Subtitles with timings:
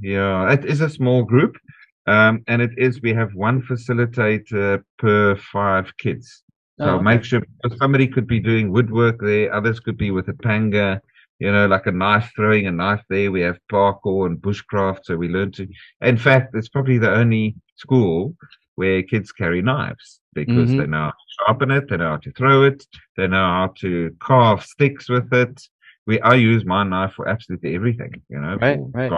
[0.00, 1.56] yeah, it is a small group,
[2.06, 6.42] um, and it is we have one facilitator per five kids.
[6.78, 7.04] So Oh, okay.
[7.04, 7.42] make sure
[7.78, 11.00] somebody could be doing woodwork there, others could be with a panga,
[11.38, 13.30] you know, like a knife throwing a knife there.
[13.32, 15.66] We have parkour and bushcraft, so we learn to.
[16.00, 18.34] In fact, it's probably the only school
[18.76, 20.76] where kids carry knives because Mhm.
[20.76, 22.84] they know how to sharpen it, they know how to throw it,
[23.16, 25.60] they know how to carve sticks with it.
[26.06, 28.58] We I use my knife for absolutely everything, you know.
[28.60, 29.12] Right, right.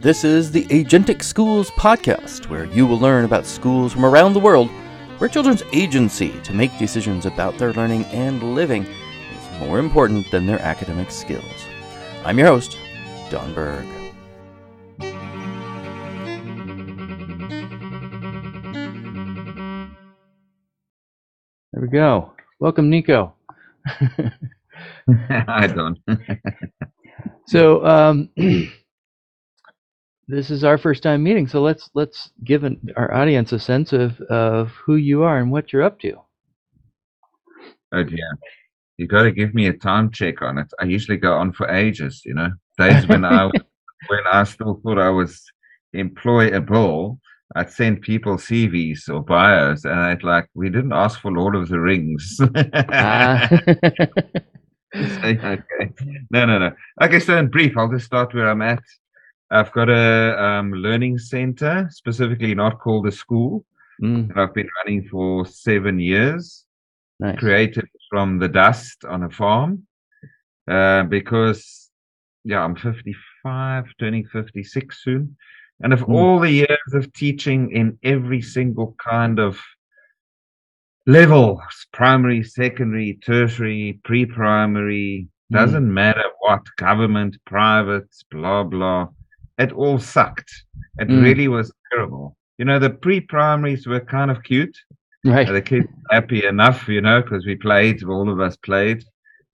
[0.00, 4.38] This is the Agentic Schools podcast, where you will learn about schools from around the
[4.38, 4.70] world
[5.18, 10.46] where children's agency to make decisions about their learning and living is more important than
[10.46, 11.42] their academic skills.
[12.24, 12.78] I'm your host,
[13.28, 13.86] Don Berg.
[21.72, 22.34] There we go.
[22.60, 23.32] Welcome, Niko.
[25.18, 25.96] Hi, Don.
[27.46, 28.28] So um,
[30.28, 31.48] this is our first time meeting.
[31.48, 35.50] So let's let's give an, our audience a sense of of who you are and
[35.50, 36.14] what you're up to.
[37.92, 38.38] Oh dear.
[38.98, 40.66] You got to give me a time check on it.
[40.80, 42.50] I usually go on for ages, you know.
[42.78, 43.46] Days when I
[44.08, 45.42] when I still thought I was
[45.96, 47.18] employable,
[47.56, 51.68] I'd send people CVs or bios, and I'd like, we didn't ask for Lord of
[51.68, 52.38] the Rings.
[52.92, 53.48] Ah.
[54.94, 55.58] Okay.
[56.30, 56.72] No, no, no.
[57.02, 58.82] Okay, so in brief, I'll just start where I'm at.
[59.50, 63.64] I've got a um, learning center, specifically not called a school,
[64.00, 66.64] Mm, that I've been running for seven years
[67.18, 67.36] nice.
[67.40, 69.88] created from the dust on a farm
[70.70, 71.90] uh, because
[72.44, 75.36] yeah i'm 55 turning 56 soon
[75.82, 76.14] and of Mm.
[76.14, 79.58] all the years of teaching in every single kind of
[81.06, 81.60] level
[81.92, 85.56] primary secondary tertiary pre-primary Mm.
[85.56, 89.08] doesn't matter what government private blah blah
[89.58, 90.50] it all sucked
[90.98, 91.22] it Mm.
[91.22, 94.76] really was terrible you know the pre-primaries were kind of cute
[95.24, 95.46] Right.
[95.48, 99.02] the kids were happy enough, you know, because we played, all of us played.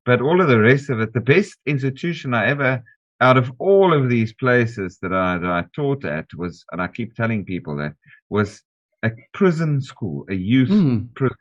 [0.05, 2.83] But all of the rest of it, the best institution I ever,
[3.21, 6.87] out of all of these places that I, that I taught at, was, and I
[6.89, 7.93] keep telling people that,
[8.29, 8.61] was
[9.03, 11.37] a prison school, a youth Mm, prison.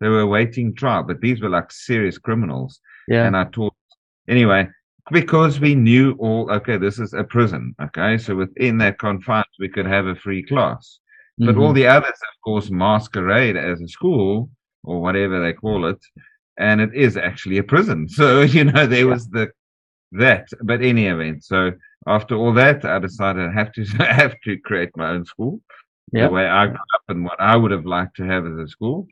[0.00, 2.80] They were awaiting trial, but these were like serious criminals.
[3.06, 3.24] yeah.
[3.26, 3.74] And I taught,
[4.28, 4.68] anyway,
[5.12, 8.18] because we knew all, okay, this is a prison, okay?
[8.18, 11.00] So within that confines, we could have a free class.
[11.38, 11.74] But all Mhm.
[11.74, 14.50] the others, of course, masquerade as a school
[14.84, 15.98] or whatever they call it,
[16.58, 18.08] and it is actually a prison.
[18.18, 19.14] So you know there Yeah.
[19.14, 19.50] was the
[20.12, 20.48] that.
[20.62, 21.72] But any event, so
[22.06, 25.60] after all that, I decided I have to I have to create my own school
[26.12, 26.30] Yep.
[26.30, 28.68] the way I grew up and what I would have liked to have as a
[28.68, 29.06] school.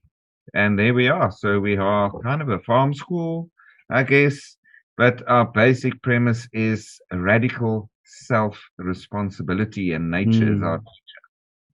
[0.54, 1.30] And there we are.
[1.32, 3.50] So we are kind of a farm school,
[3.90, 4.56] I guess.
[4.96, 10.72] But our basic premise is radical self responsibility, and nature is Mm.
[10.72, 10.82] our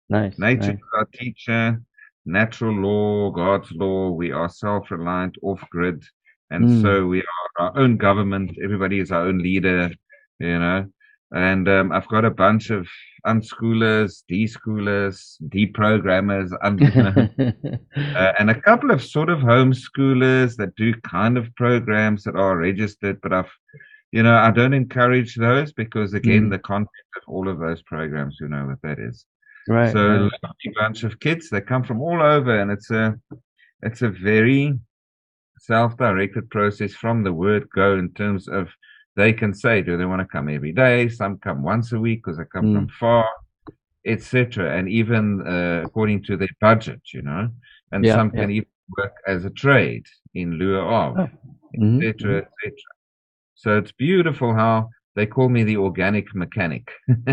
[0.09, 0.37] nice.
[0.37, 0.79] Nature nice.
[0.79, 1.81] is our teacher,
[2.25, 4.11] natural law, God's law.
[4.11, 6.03] We are self reliant, off grid.
[6.49, 6.69] And Mm.
[6.69, 8.51] so we are our own government.
[8.63, 9.89] Everybody is our own leader,
[10.39, 10.87] you know.
[11.33, 12.87] And um, I've got a bunch of
[13.25, 17.55] unschoolers, deschoolers, deprogrammers, un-
[18.15, 22.57] uh, and a couple of sort of homeschoolers that do kind of programs that are
[22.57, 23.21] registered.
[23.21, 23.51] But I've,
[24.11, 26.51] you know, I don't encourage those because, again, Mm.
[26.51, 29.25] the content of all of those programs, you know what that is
[29.69, 29.91] right.
[29.91, 30.31] so a right.
[30.43, 33.17] lovely bunch of kids they come from all over and it's a
[33.83, 34.77] it's a very
[35.59, 38.67] self-directed process from the word go in terms of
[39.15, 42.19] they can say do they want to come every day some come once a week
[42.23, 42.75] because they come Mm.
[42.75, 43.27] from far
[44.05, 47.49] etc and even uh, according to their budget you know
[47.91, 48.67] and Yeah, some can even
[48.97, 51.29] work as a trade in lieu of Oh.
[52.01, 52.73] Etc etc
[53.55, 57.13] so it's beautiful how they call me the organic mechanic so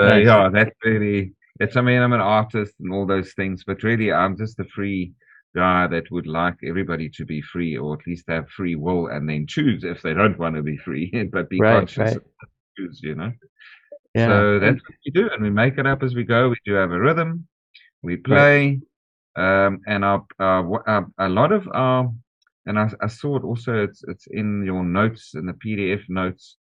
[0.00, 0.24] Nice.
[0.26, 4.12] yeah, that's really it's I mean I'm an artist and all those things, but really
[4.12, 5.12] I'm just a free
[5.54, 9.28] guy that would like everybody to be free or at least have free will and
[9.28, 12.16] then choose if they don't want to be free, but be Right, conscious right.
[12.16, 12.22] of
[12.76, 13.32] choose, you know.
[14.14, 14.28] Yeah.
[14.28, 16.48] So that's what we do and we make it up as we go.
[16.50, 17.46] We do have a rhythm,
[18.02, 18.80] we play,
[19.36, 22.12] um and our, our, our a lot of our
[22.66, 26.56] and I, I saw it also it's it's in your notes in the PDF notes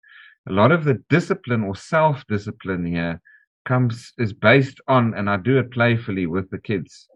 [0.50, 3.20] a lot of the discipline or self discipline here
[3.66, 7.08] comes is based on and I do it playfully with the kids.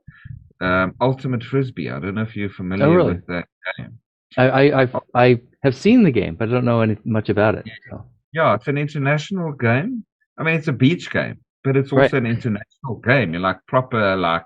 [0.62, 1.90] Um, ultimate frisbee.
[1.90, 3.14] I don't know if you're familiar Oh, really?
[3.16, 3.46] with that
[3.78, 3.98] game.
[4.38, 7.56] I, I, I've, I have seen the game, but I don't know any, much about
[7.56, 7.66] it.
[7.90, 8.06] So.
[8.32, 10.06] Yeah, it's an international game.
[10.38, 12.04] I mean, it's a beach game, but it's Right.
[12.04, 13.34] also an international game.
[13.34, 14.46] You're like proper like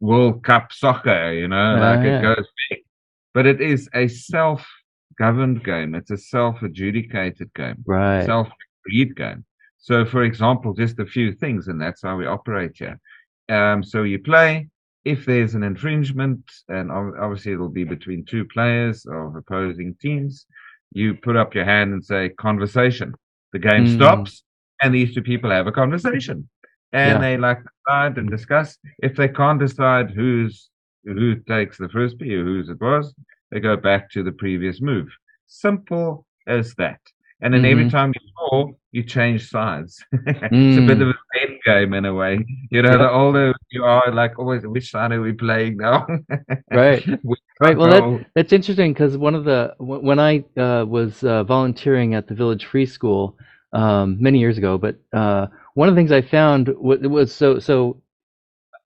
[0.00, 2.18] World Cup soccer, you know, Ah, like yeah.
[2.18, 2.78] it goes big.
[3.34, 4.60] But it is a self
[5.18, 5.94] self-governed game.
[5.96, 8.24] It's a self-adjudicated game, Right.
[8.24, 9.44] self-agreed game.
[9.78, 13.00] So, for example, just a few things, and that's how we operate here.
[13.48, 14.68] Um, so you play.
[15.08, 20.44] If there's an infringement, and obviously it'll be between two players of opposing teams,
[20.92, 23.14] you put up your hand and say conversation.
[23.54, 23.94] The game Mm.
[23.96, 24.44] stops,
[24.82, 26.36] and these two people have a conversation,
[26.92, 27.18] and Yeah.
[27.24, 28.68] they like decide and discuss.
[28.98, 30.68] If they can't decide who's
[31.04, 33.14] who takes the frisbee or whose it was,
[33.50, 35.08] they go back to the previous move.
[35.46, 37.00] Simple as that.
[37.40, 37.90] And then every Mhm.
[37.96, 40.04] time you score, you change sides.
[40.12, 41.02] it's a bit Mm.
[41.04, 41.18] of a
[41.70, 42.32] game in a way.
[42.70, 43.04] You know, Yep.
[43.04, 46.06] the older you are, like always, which side are we playing now?
[46.70, 47.02] Right.
[47.60, 47.76] Right.
[47.78, 50.32] Well, that, that's interesting because one of the when I
[50.66, 53.36] uh, was uh, volunteering at the Village Free School
[53.72, 57.58] um, many years ago, but uh, one of the things I found was, was so
[57.58, 58.00] so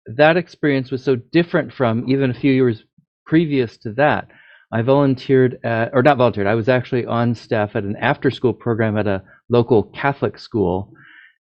[0.07, 2.85] that experience was so different from even a few years
[3.27, 4.29] previous to that.
[4.73, 6.47] I volunteered at, or not volunteered.
[6.47, 10.95] I was actually on staff at an after-school program at a local Catholic school,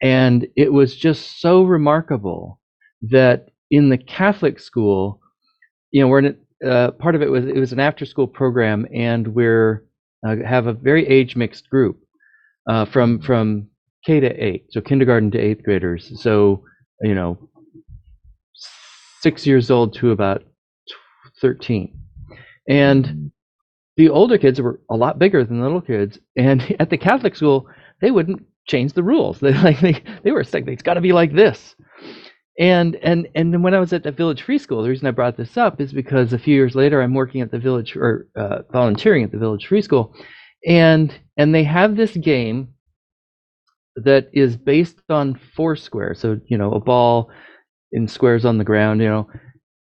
[0.02, 2.60] and it was just so remarkable
[3.02, 5.20] that in the Catholic school,
[5.90, 8.87] you know, we're in uh, part of it was it was an after school program,
[8.94, 9.84] and we're
[10.26, 11.98] uh, have a very age mixed group
[12.69, 13.69] uh, from from
[14.04, 16.12] K to eight, so kindergarten to eighth graders.
[16.22, 16.64] So
[17.02, 17.50] you know,
[19.20, 20.44] six years old to about
[21.40, 21.99] thirteen,
[22.69, 23.31] and
[23.96, 26.19] the older kids were a lot bigger than the little kids.
[26.37, 27.69] And at the Catholic school,
[28.00, 29.38] they wouldn't change the rules.
[29.40, 30.66] They like they, they were stuck.
[30.68, 31.74] It's got to be like this.
[32.58, 35.10] And and and then when I was at the Village Free School, the reason I
[35.10, 38.28] brought this up is because a few years later, I'm working at the Village or
[38.36, 40.14] uh, volunteering at the Village Free School,
[40.66, 42.68] and and they have this game
[43.96, 46.14] that is based on four Foursquare.
[46.14, 47.30] So you know, a ball
[47.92, 49.28] in squares on the ground, you know,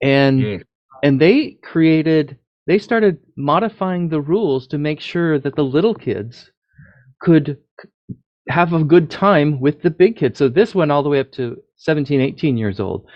[0.02, 0.62] and Yes.
[1.02, 6.50] and they created they started modifying the rules to make sure that the little kids
[7.20, 7.58] could
[8.48, 10.38] have a good time with the big kids.
[10.38, 13.06] So this went all the way up to 17 18 years old.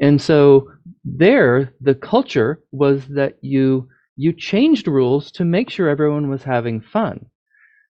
[0.00, 0.70] And so
[1.04, 6.80] there the culture was that you you changed rules to make sure everyone was having
[6.80, 7.26] fun.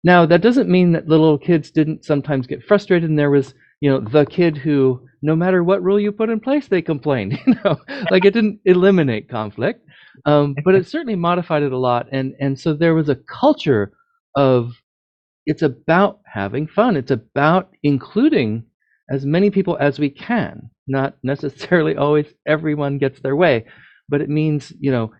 [0.04, 3.90] Now that doesn't mean that little kids didn't sometimes get frustrated and there was you
[3.90, 7.54] know the kid who no matter what rule you put in place they complained you
[7.64, 7.78] know?
[8.10, 9.84] Like it didn't eliminate conflict
[10.24, 12.08] um, but it certainly modified it a lot.
[12.12, 13.92] And and so there was a culture
[14.34, 14.72] of
[15.48, 16.96] it's about having fun.
[16.96, 18.64] It's about including
[19.10, 20.70] as many people as we can.
[20.86, 23.66] Not necessarily always everyone gets their way
[24.10, 25.12] but it means you know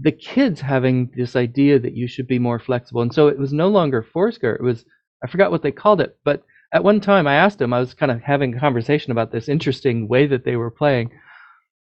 [0.00, 3.02] the kids having this idea that you should be more flexible.
[3.02, 4.56] And so it was no longer foursquare.
[4.56, 4.84] It was
[5.24, 6.42] i forgot what they called it but
[6.72, 9.48] at one time i asked them i was kind of having a conversation about this
[9.50, 11.10] interesting way that they were playing.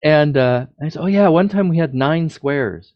[0.04, 2.94] And uh, I said, "Oh yeah, one time we had nine squares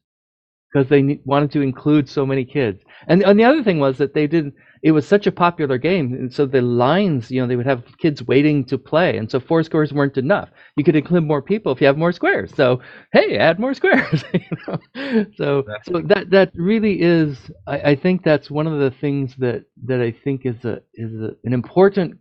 [0.73, 3.99] because they ne- wanted to include so many kids." And, and the other thing was
[3.99, 4.55] that they didn't.
[4.83, 7.85] It was such a popular game, and so the lines, you know, they would have
[7.99, 10.51] kids waiting to play, and so four squares weren't enough.
[10.77, 12.55] You could include more people if you have more squares.
[12.55, 12.81] So
[13.13, 14.25] hey, add more squares.
[14.33, 15.27] you know?
[15.37, 17.51] So so that that really is.
[17.67, 21.13] I, I think that's one of the things that that I think is a is
[21.21, 22.19] a, an important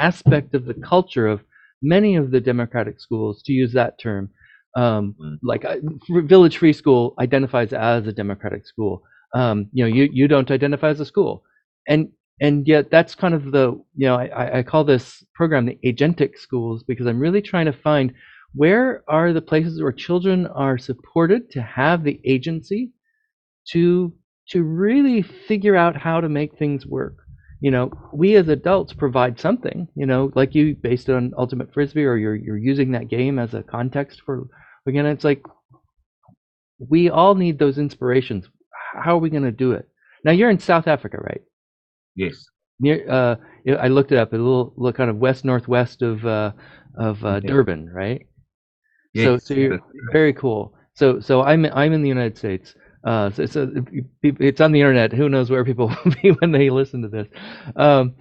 [0.00, 1.40] aspect of the culture of
[1.82, 4.30] many of the democratic schools, to use that term,
[4.76, 5.38] um, Mm.
[5.42, 5.64] like
[6.28, 9.02] Village Free School identifies as a democratic school.
[9.34, 11.42] Um, you know, you you don't identify as a school,
[11.88, 12.08] and
[12.40, 15.78] and yet that's kind of the you know I- I, I call this program the
[15.84, 18.12] agentic schools because I'm really trying to find
[18.54, 22.92] where are the places where children are supported to have the agency
[23.72, 24.12] to
[24.48, 27.16] to really figure out how to make things work
[27.60, 32.04] you know we as adults provide something you know like you based on ultimate frisbee
[32.04, 34.48] or you're you're using that game as a context for
[34.86, 35.42] again it's like
[36.78, 38.48] we all need those inspirations.
[38.94, 39.88] How are we going to do it?
[40.24, 41.42] Now you're in south africa right?
[42.14, 42.44] Yes.
[42.80, 43.36] near uh
[43.80, 46.52] i looked it up a little, little kind of west northwest of uh
[46.98, 47.48] of uh, Okay.
[47.48, 48.26] durban right?
[49.14, 49.24] Yes.
[49.24, 49.80] so so you're
[50.12, 50.74] very cool.
[50.94, 52.74] So so i'm i'm in the united states.
[53.04, 53.60] Uh so, so
[54.22, 57.08] it- it's on the internet who knows where people will be when they listen to
[57.08, 57.28] this.
[57.76, 58.14] Um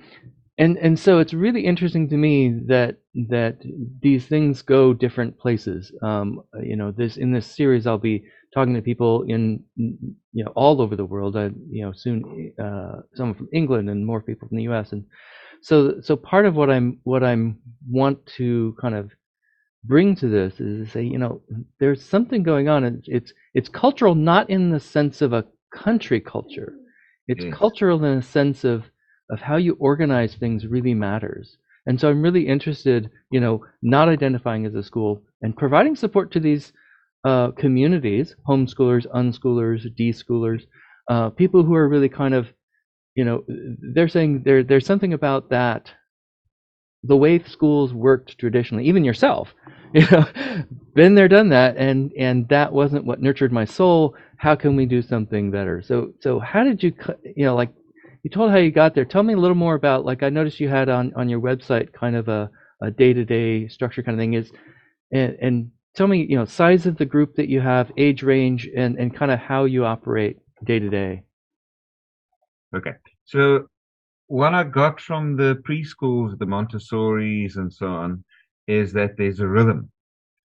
[0.62, 2.36] and and so it's really interesting to me
[2.68, 2.98] that
[3.30, 3.58] that
[4.02, 5.92] these things go different places.
[6.04, 6.28] Um
[6.64, 10.82] you know this in this series i'll be talking to people in you know all
[10.82, 11.38] over the world.
[11.38, 11.46] I,
[11.78, 15.06] you know soon uh someone from england and more people from the us and
[15.62, 19.12] so so part of what i'm what i'm want to kind of
[19.86, 21.42] bring to this is to say you know
[21.80, 22.84] there's something going on.
[22.84, 26.74] And it's it's cultural not in the sense of a country culture.
[27.28, 27.58] It's Yes.
[27.62, 28.86] cultural in a sense of
[29.32, 31.58] of how you organize things really matters
[31.88, 36.32] and so i'm really interested you know not identifying as a school and providing support
[36.32, 36.74] to these
[37.26, 40.64] uh, communities homeschoolers unschoolers d-schoolers
[41.10, 42.48] uh, people who are really kind of,
[43.16, 43.44] you know,
[43.94, 45.92] they're saying there there's something about that,
[47.04, 49.54] the way schools worked traditionally, even yourself,
[49.94, 50.26] you know,
[50.96, 54.16] been there, done that, and and that wasn't what nurtured my soul.
[54.38, 55.82] How can we do something better?
[55.82, 56.94] So so how did you,
[57.36, 57.72] you know, like
[58.24, 59.06] you told how you got there.
[59.06, 61.94] Tell me a little more about like I noticed you had on on your website
[61.94, 62.50] kind of a
[62.82, 64.52] a day to day structure kind of thing is,
[65.12, 68.70] and and tell me you know size of the group that you have, age range,
[68.76, 71.24] and and kind of how you operate day to day.
[72.76, 72.94] Okay,
[73.26, 73.68] so
[74.28, 78.24] what I got from the preschools, the Montessori's, and so on,
[78.68, 79.92] is that there's a rhythm.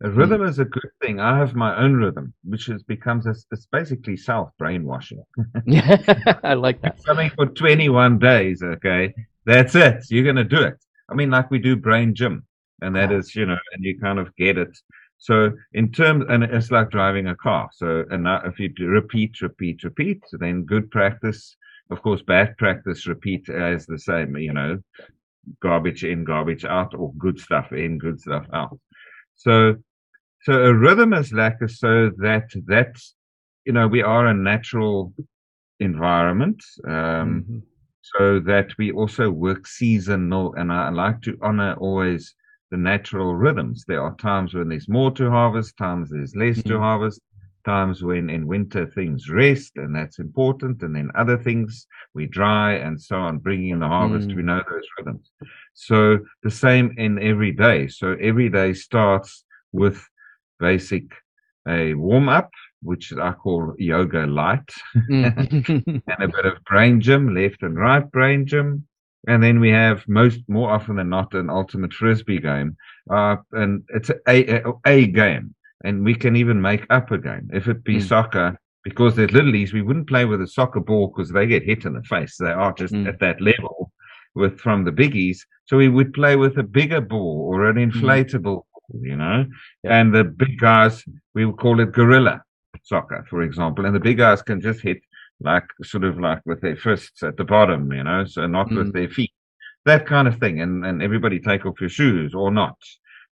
[0.05, 0.49] A rhythm mm.
[0.49, 1.19] is a good thing.
[1.19, 5.25] I have my own rhythm, which is becomes a, it's basically self brainwashing.
[5.67, 5.97] yeah,
[6.45, 7.03] I like that.
[7.03, 8.63] Something for 21 days.
[8.63, 9.13] Okay,
[9.45, 10.05] that's it.
[10.09, 10.77] You're gonna do it.
[11.09, 12.47] I mean, like we do brain gym,
[12.81, 14.77] and that is, you know, and you kind of get it.
[15.19, 17.69] So in terms, and it's like driving a car.
[17.73, 21.57] So and now if you repeat, repeat, repeat, then good practice.
[21.91, 24.37] Of course, bad practice repeat as the same.
[24.37, 24.79] You know,
[25.61, 28.79] garbage in, garbage out, or good stuff in, good stuff out.
[29.35, 29.77] So,
[30.43, 32.97] so a rhythm is like so that that
[33.65, 35.13] you know we are a natural
[35.81, 36.63] environment.
[36.85, 37.59] Um, mm-hmm
[38.17, 40.55] so that we also work seasonal.
[40.55, 42.35] And I like to honor always
[42.71, 43.85] the natural rhythms.
[43.87, 46.71] There are times when there's more to harvest, times there's less mm-hmm.
[46.71, 47.21] to harvest,
[47.65, 50.83] times when in winter things rest, and that's important.
[50.83, 54.29] And then other things we dry and so on, bringing in the harvest.
[54.29, 54.37] Mm.
[54.37, 55.31] We know those rhythms.
[55.75, 57.89] So the same in every day.
[57.89, 60.03] So every day starts with
[60.59, 61.05] basic
[61.69, 62.51] a warm up
[62.83, 64.71] which I call yoga light,
[65.11, 66.03] mm.
[66.09, 68.87] and a bit of brain gym, left and right brain gym.
[69.27, 72.77] And then we have most more often than not an ultimate frisbee game,
[73.11, 77.51] uh, and it's a, a, a game, and we can even make up a game
[77.53, 78.09] if it be mm.
[78.09, 78.59] soccer.
[78.85, 81.85] Because they're little leagues, we wouldn't play with a soccer ball because they get hit
[81.85, 82.37] in the face.
[82.39, 83.07] They are just mm.
[83.09, 83.93] at that level
[84.35, 85.39] with from the biggies.
[85.67, 88.61] So we would play with a bigger ball or an mm.
[89.01, 89.47] You know.
[89.83, 90.01] Yeah.
[90.01, 91.05] And the big guys,
[91.35, 92.43] we would call it gorilla
[92.83, 94.99] soccer, for example, and the big guys can just hit
[95.41, 98.79] like sort of like with their fists at the bottom, you know, so not mm.
[98.79, 99.33] with their feet,
[99.85, 100.61] that kind of thing.
[100.61, 102.77] And and everybody take off your shoes or not,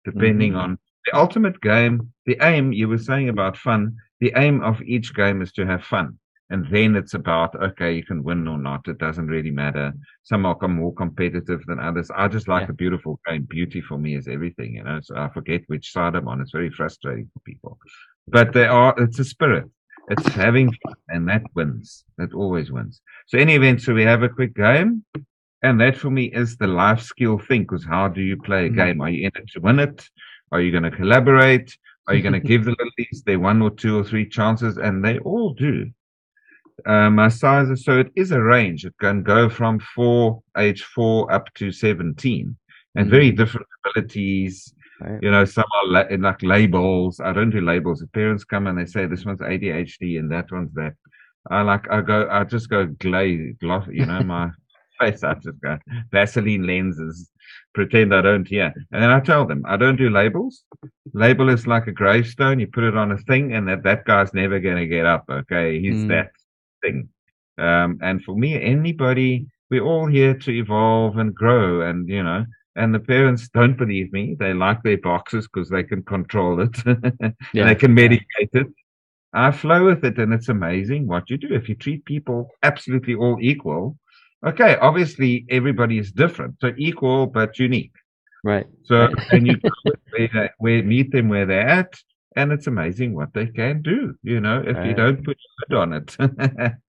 [0.04, 0.62] depending mm.
[0.62, 2.12] on the ultimate game.
[2.26, 3.96] The aim you were saying about fun.
[4.20, 6.18] The aim of each game is to have fun.
[6.48, 8.86] And then it's about, okay, you can win or not.
[8.86, 9.92] It doesn't really matter.
[10.22, 12.08] Some are more competitive than others.
[12.14, 12.70] I just like yeah.
[12.70, 13.48] a beautiful game.
[13.50, 15.00] Beauty for me is everything, you know.
[15.02, 16.40] So I forget which side I'm on.
[16.40, 17.78] It's very frustrating for people
[18.28, 19.68] but they are it's a spirit
[20.08, 24.22] it's having fun and that wins that always wins so any event so we have
[24.22, 25.04] a quick game
[25.62, 28.68] and that for me is the life skill thing because how do you play a
[28.68, 28.78] mm-hmm.
[28.78, 30.08] game are you in it to win it
[30.52, 31.76] are you going to collaborate
[32.08, 35.04] are you going to give the lilies their one or two or three chances and
[35.04, 35.90] they all do
[36.84, 41.30] uh, my sizes so it is a range it can go from four age four
[41.32, 42.56] up to 17
[42.94, 43.10] and mm-hmm.
[43.10, 45.18] very different abilities Right.
[45.22, 47.20] You know, some are la- like labels.
[47.20, 48.02] I don't do labels.
[48.02, 50.94] If parents come and they say this one's ADHD and that one's that,
[51.50, 53.86] I like I go I just go glaze gloss.
[53.90, 54.50] You know, my
[55.00, 55.22] face.
[55.22, 55.78] I just go
[56.10, 57.30] Vaseline lenses.
[57.74, 60.64] Pretend I don't hear, and then I tell them I don't do labels.
[61.12, 62.58] Label is like a gravestone.
[62.58, 65.26] You put it on a thing, and that that guy's never gonna get up.
[65.28, 66.08] Okay, he's mm.
[66.08, 66.30] that
[66.82, 67.08] thing.
[67.58, 72.44] Um, and for me, anybody, we're all here to evolve and grow, and you know,
[72.76, 74.36] and the parents don't believe me.
[74.38, 76.76] They like their boxes because they can control it.
[77.54, 77.64] yeah.
[77.64, 78.66] they can medicate it.
[79.32, 81.48] I flow with it, and it's amazing what you do.
[81.54, 83.98] If you treat people absolutely all equal,
[84.46, 87.92] okay, obviously everybody is different, so equal but unique.
[88.44, 88.66] Right.
[88.84, 89.56] So, and you
[90.10, 91.94] where, where meet them where they're at,
[92.36, 94.14] and it's amazing what they can do.
[94.22, 96.74] You know, if you don't put your foot on it.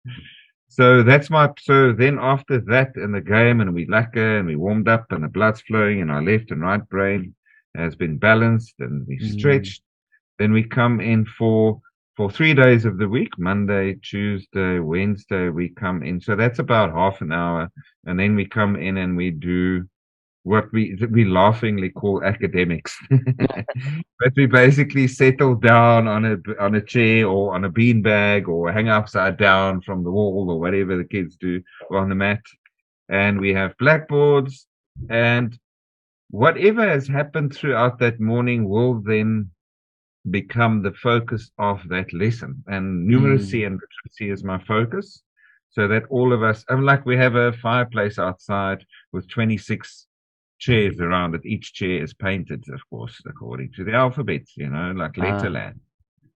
[0.68, 4.56] So that's my so then after that in the game and we lacquer and we
[4.56, 7.34] warmed up and the blood's flowing and our left and right brain
[7.74, 9.38] has been balanced and we mm.
[9.38, 9.82] stretched.
[10.38, 11.80] Then we come in for
[12.16, 16.20] for three days of the week, Monday, Tuesday, Wednesday, we come in.
[16.20, 17.70] So that's about half an hour.
[18.04, 19.88] And then we come in and we do
[20.46, 22.96] what we we laughingly call academics.
[23.10, 28.70] but we basically settle down on a on a chair or on a beanbag or
[28.70, 31.60] hang upside down from the wall or whatever the kids do
[31.90, 32.42] or on the mat.
[33.08, 34.68] And we have blackboards
[35.10, 35.58] and
[36.30, 39.50] whatever has happened throughout that morning will then
[40.30, 42.62] become the focus of that lesson.
[42.68, 43.66] And numeracy mm.
[43.66, 45.22] and literacy is my focus.
[45.70, 50.05] So that all of us, I'm like we have a fireplace outside with 26
[50.58, 51.44] chairs around it.
[51.44, 55.22] Each chair is painted, of course, according to the alphabet, you know, like ah.
[55.22, 55.80] Letterland,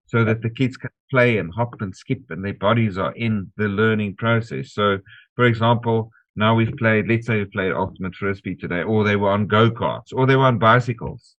[0.06, 3.52] so that the kids can play and hop and skip, and their bodies are in
[3.56, 4.72] the learning process.
[4.72, 4.98] So,
[5.36, 9.30] for example, now we've played, let's say we played Ultimate Frisbee today, or they were
[9.30, 11.36] on go karts, or they were on bicycles.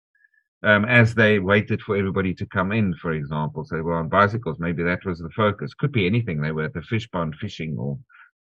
[0.63, 4.09] Um, as they waited for everybody to come in, for example, so they were on
[4.09, 4.59] bicycles.
[4.59, 5.73] Maybe that was the focus.
[5.73, 6.39] Could be anything.
[6.39, 7.97] They were at the fish pond fishing, or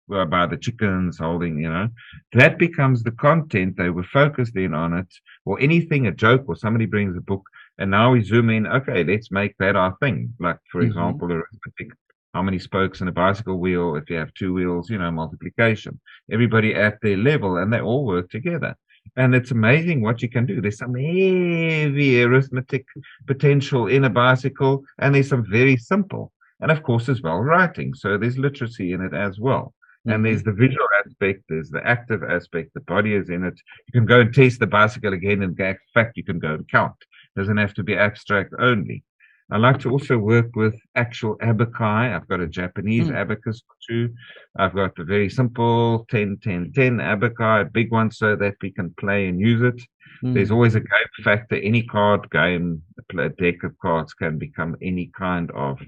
[0.08, 1.58] by the chickens holding.
[1.58, 1.88] You know,
[2.32, 3.76] that becomes the content.
[3.76, 5.12] They were focused in on it,
[5.44, 7.42] or anything, a joke, or somebody brings a book,
[7.78, 8.66] and now we zoom in.
[8.66, 10.34] Okay, let's make that our thing.
[10.38, 10.86] Like for Mhm.
[10.86, 11.92] example, arithmetic.
[12.34, 13.96] How many spokes in a bicycle wheel?
[13.96, 15.98] If you have two wheels, you know, multiplication.
[16.30, 18.74] Everybody at their level, and they all work together.
[19.16, 20.60] And it's amazing what you can do.
[20.60, 22.84] There's some heavy arithmetic
[23.26, 26.32] potential in a bicycle, and there's some very simple.
[26.60, 27.94] And of course, as well, writing.
[27.94, 29.74] So there's literacy in it as well.
[30.14, 33.58] And there's the visual aspect, there's the active aspect, the body is in it.
[33.88, 36.68] You can go and taste the bicycle again, and in fact, you can go and
[36.68, 36.94] count.
[37.36, 39.04] doesn't have to be abstract only.
[39.50, 42.14] I like to also work with actual abaci.
[42.14, 43.14] I've got a Japanese Mm.
[43.14, 44.12] abacus too.
[44.58, 48.70] I've got a very simple 10 10 10 abaci, a big one, so that we
[48.72, 49.80] can play and use it.
[50.24, 50.34] Mm.
[50.34, 51.56] There's always a game factor.
[51.56, 52.82] Any card game,
[53.18, 55.80] a deck of cards can become any kind of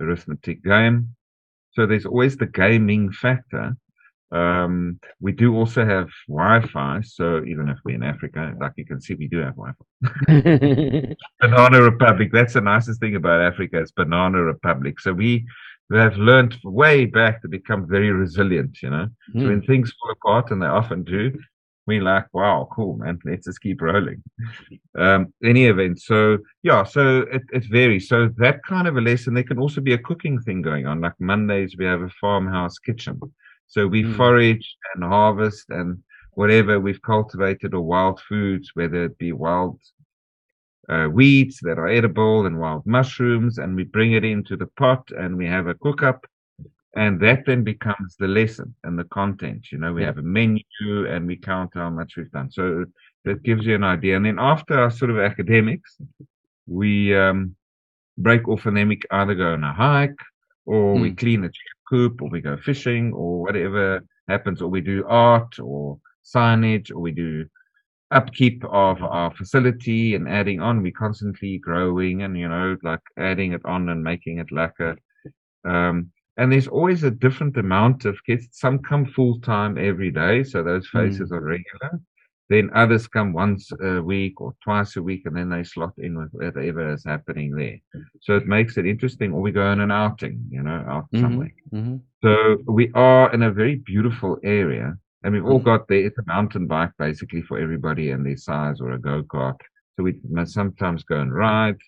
[0.00, 1.14] arithmetic game.
[1.74, 3.76] So there's always the gaming factor.
[4.32, 7.00] Um, we do also have Wi-Fi.
[7.02, 11.14] So even if we're in Africa, like you can see, we do have Wi-Fi.
[11.40, 12.30] Banana Republic.
[12.32, 13.80] That's the nicest thing about Africa.
[13.80, 14.98] It's Banana Republic.
[15.00, 15.44] So we
[15.92, 18.82] have learned way back to become very resilient.
[18.82, 19.48] You know, so Mm.
[19.48, 21.32] when things fall apart, and they often do,
[21.86, 23.18] we like, wow, cool, man.
[23.24, 24.22] Let's just keep rolling.
[24.96, 26.00] Um, any event.
[26.00, 28.08] So yeah, so it, it varies.
[28.08, 29.34] So that kind of a lesson.
[29.34, 31.00] There can also be a cooking thing going on.
[31.00, 33.20] Like Mondays, we have a farmhouse kitchen.
[33.66, 34.16] So we Mm.
[34.16, 35.98] forage and harvest and
[36.32, 39.80] whatever we've cultivated or wild foods, whether it be wild
[40.88, 45.08] uh, weeds that are edible and wild mushrooms, and we bring it into the pot
[45.16, 46.26] and we have a cook up.
[46.96, 49.66] And that then becomes the lesson and the content.
[49.72, 50.06] You know, we Yeah.
[50.06, 50.62] have a menu
[51.08, 52.50] and we count how much we've done.
[52.50, 52.84] So
[53.24, 54.16] that gives you an idea.
[54.16, 55.98] And then after our sort of academics,
[56.66, 57.56] we um,
[58.18, 60.20] break off and then we either go on a hike
[60.66, 61.14] or we Hmm.
[61.14, 65.58] clean the chicken coop or we go fishing or whatever happens, or we do art
[65.60, 67.44] or signage or we do
[68.10, 70.82] upkeep of our facility and adding on.
[70.82, 74.96] We constantly growing and you know like adding it on and making it lekker.
[75.64, 78.48] Um, and there's always a different amount of kids.
[78.52, 80.92] Some come full time every day, so those Mm.
[80.92, 82.00] faces are regular.
[82.50, 86.18] Then others come once a week or twice a week, and then they slot in
[86.18, 87.78] with whatever is happening there.
[88.20, 89.32] So it makes it interesting.
[89.32, 91.20] Or we go on an outing, you know, out Mhm.
[91.20, 91.52] somewhere.
[91.72, 92.00] Mhm.
[92.22, 95.64] So we are in a very beautiful area, and we've all Mhm.
[95.64, 96.04] got there.
[96.04, 99.58] It's a mountain bike basically for everybody and their size, or a go kart.
[99.96, 101.78] So we must sometimes go and ride.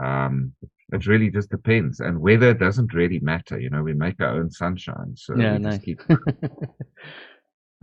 [0.00, 0.54] Um,
[0.92, 3.58] it really just depends, and weather doesn't really matter.
[3.58, 5.80] You know, we make our own sunshine, so Yeah, nice.
[5.80, 6.00] keep.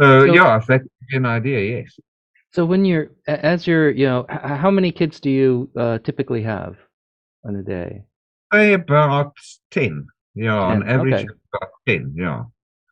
[0.02, 2.00] So, So- yeah, if that gives you an idea, yes.
[2.52, 6.78] so when you're as you're, you know, how many kids do you uh, typically have
[7.46, 8.04] on a day?
[8.54, 9.34] Say about
[9.72, 10.08] ten.
[10.36, 11.28] Yeah, on average, okay.
[11.54, 12.14] about ten.
[12.16, 12.44] Yeah.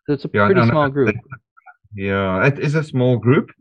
[0.05, 1.15] So it's a Yeah, pretty small group.
[1.95, 3.51] Yeah, it is a small group.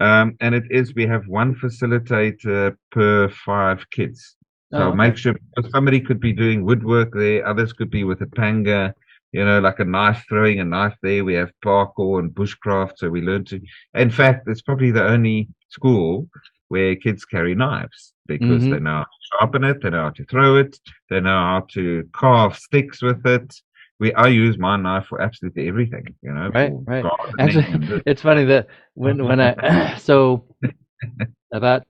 [0.00, 4.36] Um, and it is, we have one facilitator per five kids.
[4.72, 4.94] So Oh, okay.
[4.94, 5.34] make sure
[5.70, 8.94] somebody could be doing woodwork there, others could be with a panga,
[9.32, 11.24] you know, like a knife, throwing a knife there.
[11.24, 12.94] We have parkour and bushcraft.
[12.98, 13.60] So we learn to,
[13.94, 16.28] in fact, it's probably the only school
[16.68, 18.68] where kids carry knives because Mhm.
[18.68, 20.78] they know how to sharpen it, they know how to throw it,
[21.10, 23.54] they know how to carve sticks with it.
[23.98, 26.52] We I use my knife for absolutely everything, you know.
[26.54, 27.08] Right, right.
[27.38, 27.66] Actually,
[28.06, 30.44] it's funny that when when I so
[31.52, 31.82] about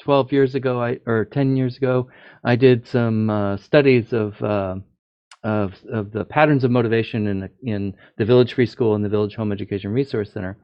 [0.00, 2.08] 12 years ago I or 10 years ago
[2.44, 4.76] I did some uh, studies of uh,
[5.44, 9.08] of of the patterns of motivation in the, in the Village Free School and the
[9.08, 10.56] Village Home Education Resource Center.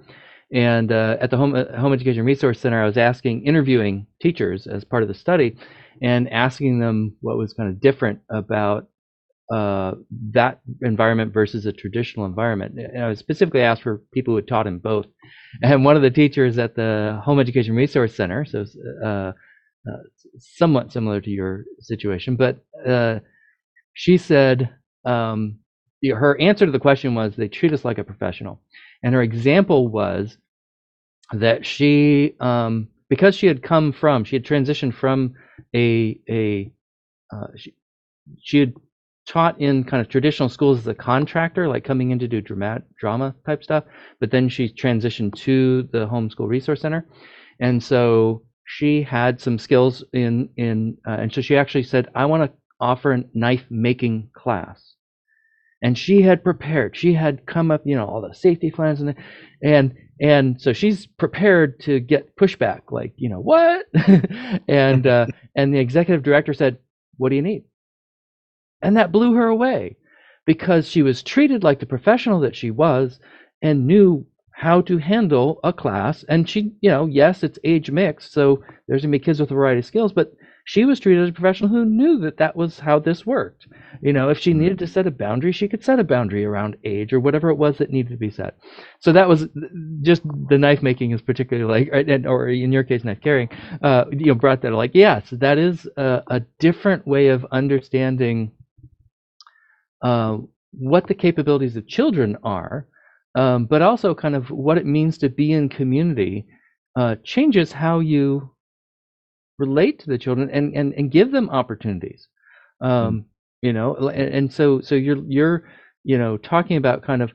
[0.52, 4.66] And uh, at the home uh, home education resource center, I was asking, interviewing teachers
[4.66, 5.56] as part of the study,
[6.02, 8.88] and asking them what was kind of different about
[9.52, 9.92] uh,
[10.32, 12.78] that environment versus a traditional environment.
[12.78, 15.06] And I specifically asked for people who had taught in both.
[15.62, 18.64] And one of the teachers at the Home Education Resource Center, so
[19.04, 19.32] uh, uh,
[20.38, 23.18] somewhat similar to your situation, but uh,
[23.92, 24.70] she said
[25.04, 25.58] um,
[26.12, 28.60] her answer to the question was they treat us like a professional.
[29.02, 30.36] And her example was
[31.32, 35.34] that she, um, because she had come from, she had transitioned from
[35.74, 36.72] a, a
[37.32, 37.74] uh, she,
[38.42, 38.74] she had
[39.26, 42.82] taught in kind of traditional schools as a contractor, like coming in to do drama,
[42.98, 43.84] drama type stuff.
[44.20, 47.06] But then she transitioned to the homeschool resource center,
[47.60, 52.26] and so she had some skills in in, uh, and so she actually said, "I
[52.26, 54.94] want to offer a knife making class.
[55.82, 56.96] And she had prepared.
[56.96, 59.14] She had come up, you know, all the safety plans and
[59.62, 63.86] and and so she's prepared to get pushback, like, you know, what?
[64.68, 66.78] and uh, and the executive director said,
[67.16, 67.64] "What do you need?"
[68.84, 69.96] And that blew her away
[70.44, 73.18] because she was treated like the professional that she was
[73.62, 76.24] and knew how to handle a class.
[76.28, 79.54] And she, you know, yes, it's age mixed, so there's gonna be kids with a
[79.54, 80.32] variety of skills, but
[80.66, 83.66] she was treated as a professional who knew that that was how this worked.
[84.00, 86.76] You know, if she needed to set a boundary, she could set a boundary around
[86.84, 88.56] age or whatever it was that needed to be set.
[89.00, 89.46] So that was
[90.02, 93.50] just the knife making is particularly like, or in your case, knife carrying,
[93.82, 98.52] uh, you know, brought that like, yes, that is a, a different way of understanding
[100.04, 100.38] uh,
[100.70, 102.86] what the capabilities of children are
[103.34, 106.46] um, but also kind of what it means to be in community
[106.96, 108.50] uh, changes how you
[109.58, 112.28] relate to the children and, and, and give them opportunities.
[112.80, 113.18] Um, mm-hmm.
[113.62, 115.70] You know, and, and, so so you're you're
[116.02, 117.32] you know talking about kind of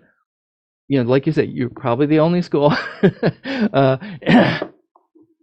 [0.88, 2.72] you know like you said you're probably the only school
[3.74, 3.98] uh,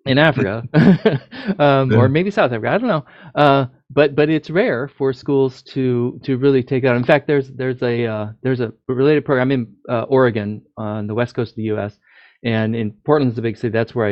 [0.06, 0.62] in Africa
[1.58, 5.62] um, or maybe South Africa I don't know uh, but but it's rare for schools
[5.62, 6.96] to to really take that.
[6.96, 11.14] In fact, there's there's a uh, there's a related program in uh, Oregon on the
[11.14, 11.98] west coast of the U.S.
[12.44, 13.70] and in Portland's a big city.
[13.72, 14.08] That's where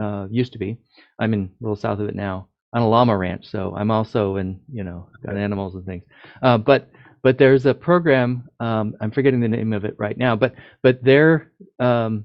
[0.00, 0.78] I uh, used to be.
[1.20, 3.46] I'm in a little south of it now on a llama ranch.
[3.46, 6.04] So I'm also in you know got animals and things.
[6.42, 6.90] Uh, but
[7.22, 8.48] but there's a program.
[8.58, 10.34] Um, I'm forgetting the name of it right now.
[10.34, 12.24] But but they're um,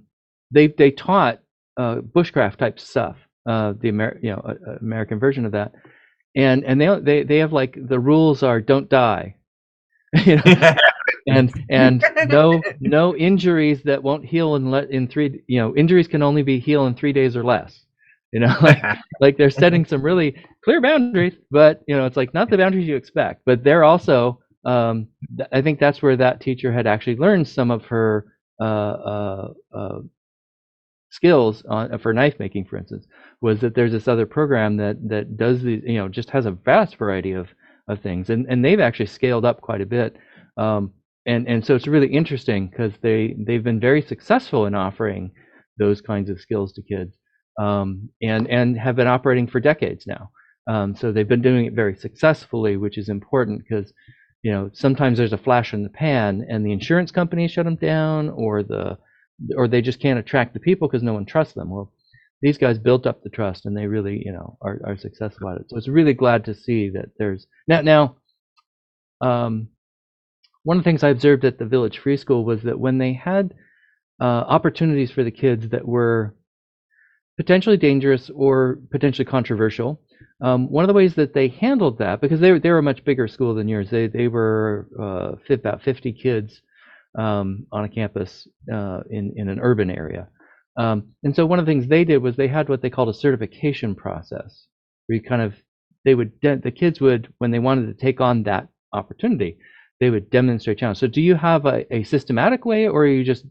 [0.50, 1.42] they they taught
[1.78, 3.18] uh, bushcraft type stuff.
[3.46, 5.74] Uh, the Amer- you know American version of that
[6.38, 9.38] and and they they they have like the rules are don't die,
[10.26, 10.44] you know,
[11.28, 16.08] and and no no injuries that won't heal in let in three you know injuries
[16.08, 17.86] can only be healed in three days or less.
[18.34, 18.84] You know, like,
[19.22, 22.88] like they're setting some really clear boundaries, but you know it's like not the boundaries
[22.88, 23.42] you expect.
[23.46, 25.08] But they're also um,
[25.52, 28.26] I think that's where that teacher had actually learned some of her
[28.62, 30.00] uh, uh, uh,
[31.10, 33.08] skills on, for knife making, for instance,
[33.42, 36.52] was that there's this other program that that does these, you know, just has a
[36.52, 37.48] vast variety of
[37.88, 40.18] of things, and and they've actually scaled up quite a bit.
[40.58, 40.94] Um,
[41.26, 45.32] and and so it's really interesting because they they've been very successful in offering
[45.78, 47.16] those kinds of skills to kids,
[47.60, 50.30] um, and and have been operating for decades now.
[50.68, 53.94] Um, so they've been doing it very successfully, which is important because
[54.44, 57.76] you know sometimes there's a flash in the pan, and the insurance company shut them
[57.76, 58.98] down, or the
[59.56, 61.70] or they just can't attract the people because no one trusts them.
[61.70, 61.92] Well,
[62.42, 65.58] these guys built up the trust and they really, you know, are, are successful at
[65.58, 65.66] it.
[65.70, 68.16] So it's really glad to see that there's now now
[69.22, 69.70] um,
[70.64, 73.14] one of the things I observed at the Village Free School was that when they
[73.14, 73.54] had
[74.20, 76.36] uh, opportunities for the kids that were
[77.38, 80.02] potentially dangerous or potentially controversial,
[80.42, 83.04] um, one of the ways that they handled that, because they, they were a much
[83.06, 86.62] bigger school than yours, they, they were uh, about 50 kids
[87.18, 90.28] um, on a campus uh, in, in an urban area.
[90.78, 93.10] Um, and so one of the things they did was they had what they called
[93.10, 94.68] a certification process.
[95.08, 95.56] Where you kind of
[96.06, 99.58] they would the kids would when they wanted to take on that opportunity,
[100.00, 101.00] they would demonstrate challenge.
[101.00, 103.46] So do you have a, a systematic way, or are you just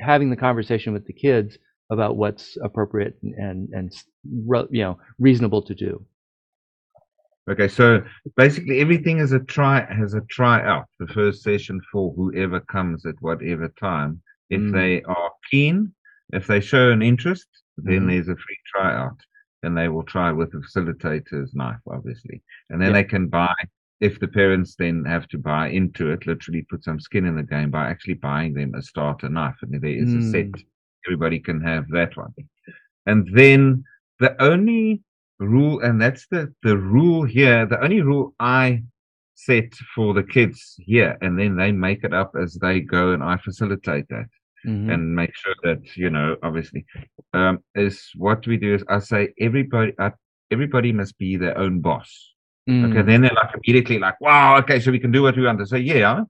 [0.00, 1.56] having the conversation with the kids
[1.90, 3.92] about what's appropriate and and, and
[4.70, 6.04] you know reasonable to do?
[7.50, 8.02] Okay, so
[8.36, 10.86] basically everything is a try has a tryout.
[11.00, 14.22] The first session for whoever comes at whatever time.
[14.48, 14.72] If mm.
[14.72, 15.92] they are keen,
[16.32, 18.08] if they show an interest, then mm.
[18.10, 19.18] there's a free tryout.
[19.64, 22.42] And they will try with the facilitator's knife, obviously.
[22.70, 22.94] And then yeah.
[22.94, 23.54] they can buy
[24.00, 27.42] if the parents then have to buy into it, literally put some skin in the
[27.44, 29.54] game by actually buying them a starter knife.
[29.62, 30.18] And there is mm.
[30.18, 30.46] a set.
[30.46, 30.64] Mm.
[31.06, 32.34] Everybody can have that one.
[33.06, 33.84] And then
[34.18, 35.02] the only
[35.46, 38.82] rule, and that's the, the rule here, the only rule I
[39.34, 43.22] set for the kids here, and then they make it up as they go, and
[43.22, 44.26] I facilitate that.
[44.64, 44.90] Mm-hmm.
[44.90, 46.86] and make sure that you know obviously
[47.34, 50.10] um, is what we do is i say everybody uh,
[50.52, 52.32] everybody must be their own boss
[52.70, 52.88] mm.
[52.88, 55.58] okay then they're like immediately like wow okay so we can do what we want
[55.58, 56.22] to say yeah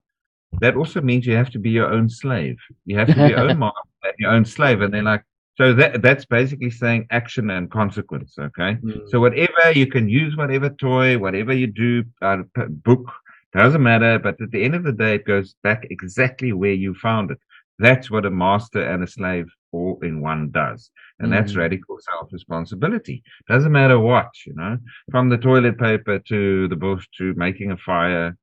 [0.62, 3.40] that also means you have to be your own slave you have to be your
[3.40, 3.72] own mom
[4.18, 5.24] your own slave and they're like
[5.56, 8.36] so that that's basically saying action and consequence.
[8.38, 8.78] Okay.
[8.82, 9.08] Mm.
[9.08, 12.38] So whatever you can use, whatever toy, whatever you do, uh,
[12.68, 13.12] book
[13.52, 14.18] doesn't matter.
[14.18, 17.38] But at the end of the day, it goes back exactly where you found it.
[17.78, 20.90] That's what a master and a slave all in one does.
[21.18, 21.32] And mm.
[21.32, 23.22] that's radical self responsibility.
[23.48, 24.78] Doesn't matter what, you know,
[25.10, 28.36] from the toilet paper to the bush to making a fire.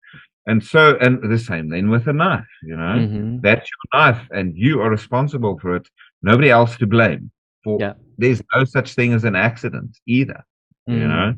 [0.45, 3.39] And so, and the same then with a knife, you know, mm-hmm.
[3.41, 5.87] that's your knife and you are responsible for it
[6.21, 7.31] nobody else to blame
[7.63, 7.93] for yeah.
[8.17, 10.43] there's no such thing as an accident either
[10.89, 10.99] mm.
[10.99, 11.33] you know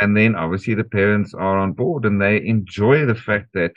[0.00, 3.72] and then obviously the parents are on board and they enjoy the fact that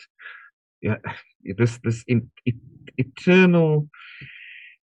[0.81, 0.97] yeah,
[1.57, 2.55] this this in, it,
[2.97, 3.87] eternal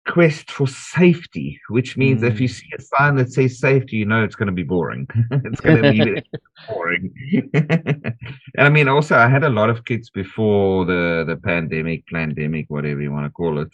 [0.07, 2.51] quest for safety, which means if you Mm.
[2.51, 5.07] see a sign that says safety, you know it's going to be boring.
[5.31, 6.23] it's going to be
[6.69, 7.13] boring.
[7.53, 12.65] and I mean, also, I had a lot of kids before the the pandemic, pandemic,
[12.69, 13.71] whatever you want to call it,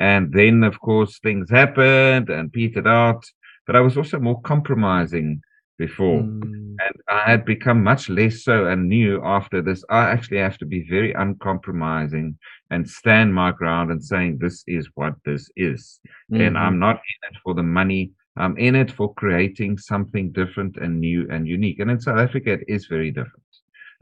[0.00, 3.22] and then of course things happened and petered out.
[3.66, 5.42] But I was also more compromising
[5.78, 6.76] before Mm.
[6.84, 10.66] and I had become much less so and knew after this I actually have to
[10.66, 12.38] be very uncompromising
[12.70, 16.00] and stand my ground and saying this is what this is.
[16.32, 16.60] And Mhm.
[16.64, 18.02] I'm not in it for the money.
[18.36, 21.78] I'm in it for creating something different and new and unique.
[21.80, 23.44] And in South Africa it is very different.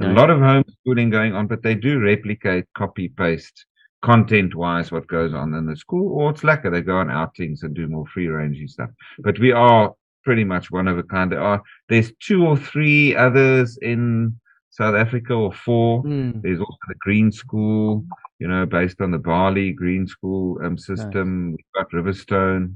[0.01, 3.67] A lot of homeschooling going on, but they do replicate, copy paste
[4.03, 6.71] content wise what goes on in the school, or it's lekker.
[6.71, 8.91] They go on outings and do more free ranging stuff.
[9.21, 11.33] But we are pretty much one of a kind.
[11.33, 14.39] There are there's two or three others in
[14.71, 16.03] South Africa or four.
[16.05, 16.43] Mm.
[16.43, 18.05] There's also the Green School,
[18.39, 21.53] you know, based on the Bali Green School um, system.
[21.53, 22.75] We've got Riverstone,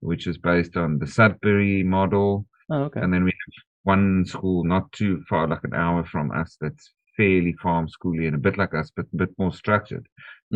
[0.00, 2.46] which is based on the Sudbury model.
[2.70, 3.00] Oh, okay.
[3.00, 6.92] And then we have one school not too far, like an hour from us, that's
[7.20, 10.06] fairly farm schooly and a bit like us, but a bit more structured.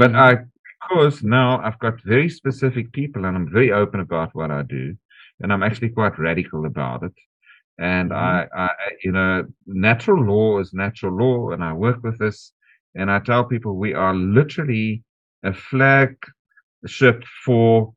[0.03, 0.21] But Mhm.
[0.29, 0.31] I,
[0.81, 4.85] because now I've got very specific people and I'm very open about what I do,
[5.41, 7.17] and I'm actually quite radical about it.
[7.79, 8.17] And Mhm.
[8.29, 9.33] I, I, I- you know,
[9.67, 12.39] natural law is natural law, and I work with this,
[12.99, 15.03] and I tell people we are literally
[15.43, 16.17] a flag
[16.87, 17.95] ship for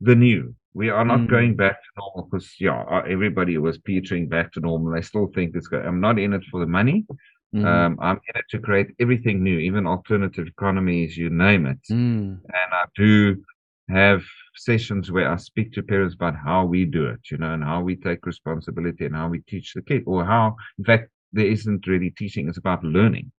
[0.00, 0.54] the new.
[0.74, 1.28] We are not Mm.
[1.34, 2.80] going back to normal because yeah,
[3.16, 4.92] everybody was petering back to normal.
[4.92, 5.84] They still think it's good.
[5.86, 7.06] I'm not in it for the money.
[7.56, 7.64] Mhm.
[7.64, 11.80] Um, I'm in it to create everything new, even alternative economies, you name it.
[11.90, 12.40] Mm.
[12.60, 13.42] And I do
[13.88, 14.22] have
[14.56, 17.80] sessions where I speak to parents about how we do it, you know, and how
[17.80, 21.86] we take responsibility and how we teach the kid, or how, in fact, there isn't
[21.86, 23.32] really teaching; it's about learning.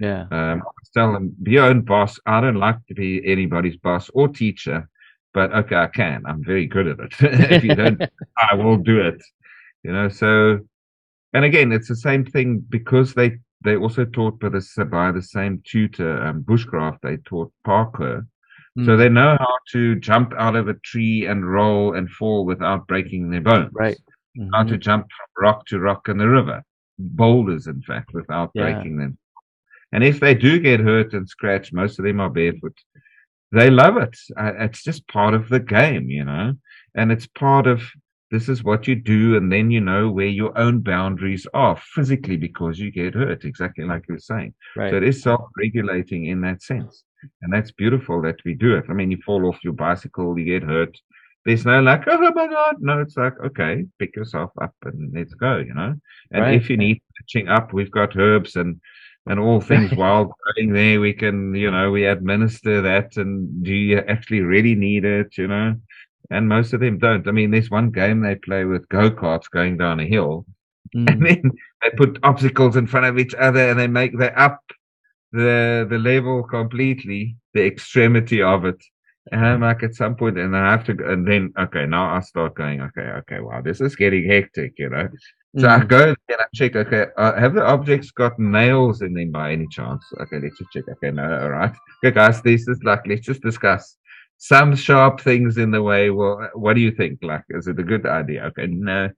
[0.00, 0.22] Yeah.
[0.30, 2.18] Um, I tell them, be your own boss.
[2.26, 4.88] I don't like to be anybody's boss or teacher,
[5.32, 6.22] but okay, I can.
[6.26, 7.12] I'm very good at it.
[7.52, 8.00] if you don't,
[8.36, 9.22] I will do it.
[9.84, 10.60] You know, so
[11.32, 15.22] and again, it's the same thing because they they also taught by the by the
[15.22, 17.00] same tutor, um, bushcraft.
[17.02, 18.26] They taught parkour,
[18.84, 18.98] so Mm.
[18.98, 23.30] they know how to jump out of a tree and roll and fall without breaking
[23.30, 23.70] their bones.
[23.72, 23.98] Right.
[24.52, 24.68] How Mhm.
[24.68, 26.62] to jump from rock to rock in the river,
[26.98, 28.62] boulders, in fact, without Yeah.
[28.62, 29.18] breaking them.
[29.92, 32.78] And if they do get hurt and scratched, most of them are barefoot.
[33.52, 34.16] They love it.
[34.36, 36.54] Uh, It's just part of the game, you know,
[36.94, 37.82] and it's part of
[38.30, 42.36] this is what you do, and then you know where your own boundaries are physically
[42.36, 44.54] because you get hurt, exactly like you were saying.
[44.76, 44.90] Right.
[44.90, 47.04] So it is self-regulating in that sense,
[47.42, 48.84] and that's beautiful that we do it.
[48.88, 50.96] I mean, you fall off your bicycle, you get hurt.
[51.44, 53.00] There's no like, oh my god, no.
[53.00, 55.94] It's like, okay, pick yourself up and let's go, you know.
[56.30, 58.80] And Right, if you need pitching up, we've got herbs and
[59.26, 61.00] and all things wild growing there.
[61.00, 63.16] We can, you know, we administer that.
[63.16, 65.76] And do you actually really need it, you know?
[66.30, 67.26] And most of them don't.
[67.26, 70.44] I mean, there's one game they play with go karts going down a hill,
[71.06, 71.26] and Mm.
[71.26, 71.52] then
[71.82, 74.60] they put obstacles in front of each other and they make they up
[75.32, 78.82] the the level completely, the extremity of it.
[79.32, 82.14] And I'm like at some point, and I have to, go, and then okay, now
[82.14, 85.08] I start going, okay, okay, wow, this is getting hectic, you know.
[85.58, 85.88] So I Mhm.
[85.88, 89.66] go and I check, okay, uh, have the objects got nails in them by any
[89.68, 90.02] chance?
[90.20, 90.84] Okay, let's just check.
[90.90, 91.74] Okay, no, all right.
[92.04, 93.96] Okay, guys, this is like, let's just discuss
[94.42, 96.08] some sharp things in the way.
[96.10, 97.18] Well, what do you think?
[97.22, 98.44] Like, is it a good idea?
[98.46, 99.10] Okay, no.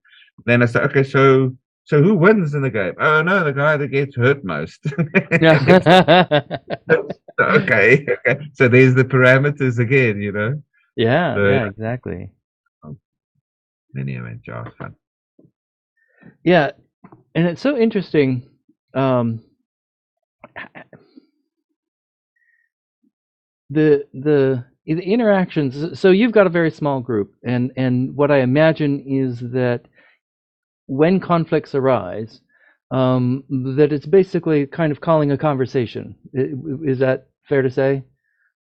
[0.46, 2.94] Then I say, okay, so so who wins in the game?
[3.00, 4.80] Oh no, the guy that gets hurt most.
[7.40, 8.46] Okay, okay.
[8.52, 10.62] So there's the parameters again, you know.
[10.96, 11.34] yeah.
[11.34, 11.66] So- Yeah.
[11.66, 12.30] Exactly.
[13.98, 14.94] Anyway, just fun.
[16.44, 16.72] Yeah,
[17.34, 18.48] and it's so interesting.
[18.94, 19.42] Um,
[23.70, 25.98] the the the interactions.
[25.98, 29.82] So you've got a very small group, and and what I imagine is that
[30.86, 32.40] when conflicts arise,
[32.90, 33.44] um,
[33.76, 36.14] that it's basically kind of calling a conversation.
[36.34, 38.02] Is that fair to say?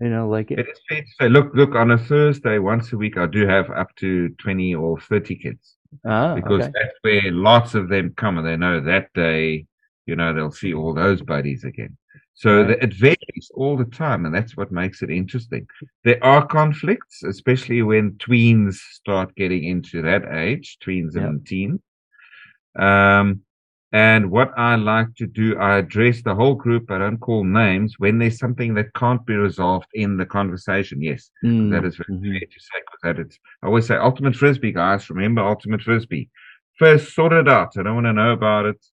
[0.01, 2.97] You know, like It is fair to say, look, look, on a Thursday, once a
[2.97, 6.73] week, I do have up to 20 or 30 kids ah, because okay.
[6.75, 9.67] that's where lots of them come and they know that day,
[10.07, 11.97] you know, they'll see all those buddies again.
[12.37, 12.69] So Right.
[12.69, 15.67] the, it varies all the time, and that's what makes it interesting.
[16.05, 21.27] There are conflicts, especially when tweens start getting into that age, tweens Yeah.
[21.27, 21.81] and teens.
[22.77, 23.41] Um,
[23.93, 26.91] and what I like to do, I address the whole group.
[26.91, 31.01] I don't call names when there's something that can't be resolved in the conversation.
[31.01, 32.33] Yes, Mm, that is very mhm.
[32.33, 33.39] fair to say that it's.
[33.63, 35.09] I always say ultimate frisbee, guys.
[35.11, 36.29] Remember ultimate frisbee.
[36.77, 37.77] first sort it out.
[37.79, 38.85] I don't want to know about it.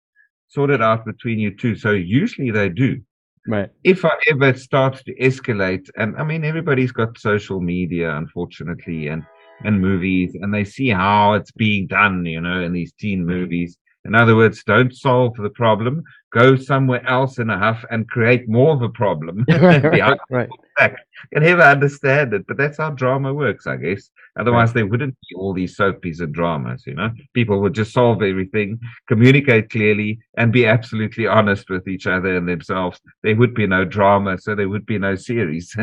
[0.50, 1.76] Sort it out between you two.
[1.76, 3.02] So usually they do.
[3.48, 3.70] Right.
[3.84, 9.24] If I ever starts to escalate, and I mean everybody's got social media, unfortunately, and
[9.64, 13.78] and movies, and they see how it's being done, you know, in these teen movies.
[14.06, 16.04] In other words, don't solve the problem.
[16.32, 19.46] Go somewhere else in a huff and create more of a problem.
[19.50, 20.50] right, right.
[20.80, 20.96] I
[21.32, 24.10] can never understand it, but that's how drama works, I guess.
[24.40, 24.76] Otherwise, right.
[24.76, 27.12] there wouldn't be all these soapies and dramas, you know?
[27.34, 32.48] People would just solve everything, communicate clearly, and be absolutely honest with each other and
[32.48, 33.00] themselves.
[33.22, 35.76] There would be no drama, so there would be no series.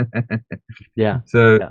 [0.97, 1.21] yeah.
[1.27, 1.71] So, yeah.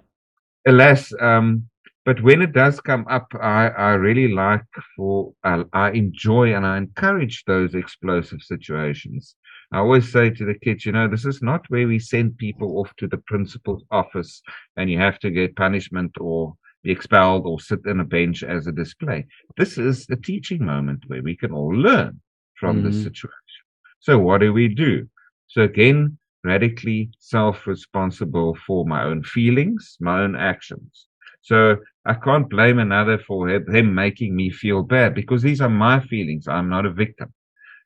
[0.66, 1.68] alas, um,
[2.08, 4.63] but when it does come up, I, I really like
[4.96, 9.36] for, uh, I enjoy and I encourage those explosive situations.
[9.74, 12.80] I always say to the kids, you know, this is not where we send people
[12.80, 14.41] off to the principal's office
[14.78, 18.67] and you have to get punishment or be expelled or sit in a bench as
[18.67, 19.28] a display.
[19.58, 22.22] This is a teaching moment where we can all learn
[22.56, 22.86] from mm-hmm.
[22.86, 23.65] this situation.
[24.00, 25.10] So what do we do?
[25.48, 31.08] So again, radically self-responsible for my own feelings, my own actions.
[31.41, 36.00] So I can't blame another for them making me feel bad because these are my
[36.00, 36.48] feelings.
[36.48, 37.34] I'm not a victim.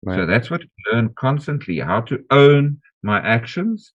[0.04, 0.16] Right.
[0.16, 3.94] So that's what I learn constantly how to own my actions.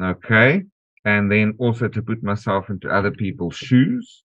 [0.00, 0.64] Okay.
[1.04, 4.24] And then also to put myself into other people's shoes.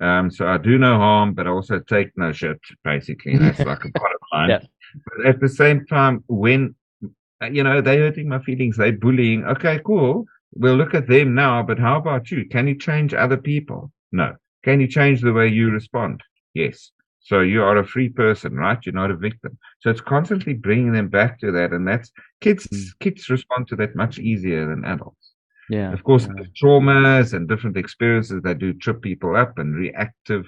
[0.00, 3.38] Um, so I do no harm, but I also take no shit, basically.
[3.38, 4.50] That's like a bottom line.
[4.50, 4.60] Yeah.
[5.06, 6.74] But at the same time, when,
[7.50, 9.44] you know, they're hurting my feelings, they're bullying.
[9.44, 10.24] Okay, cool.
[10.54, 12.46] We'll look at them now, but how about you?
[12.48, 13.92] Can you change other people?
[14.10, 14.34] No.
[14.64, 16.22] Can you change the way you respond?
[16.54, 16.90] Yes.
[17.20, 18.78] So you are a free person, right?
[18.84, 19.56] You're not a victim.
[19.80, 22.66] So it's constantly bringing them back to that, and that's kids.
[22.66, 22.98] Mm.
[23.00, 25.32] Kids respond to that much easier than adults.
[25.70, 25.92] Yeah.
[25.92, 26.44] Of course, yeah.
[26.60, 30.46] traumas and different experiences that do trip people up and reactive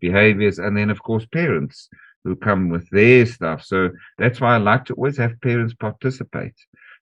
[0.00, 1.88] behaviors, and then of course parents
[2.24, 3.62] who come with their stuff.
[3.62, 6.54] So that's why I like to always have parents participate.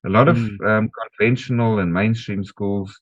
[0.04, 0.68] A lot of mm.
[0.68, 3.00] um, conventional and mainstream schools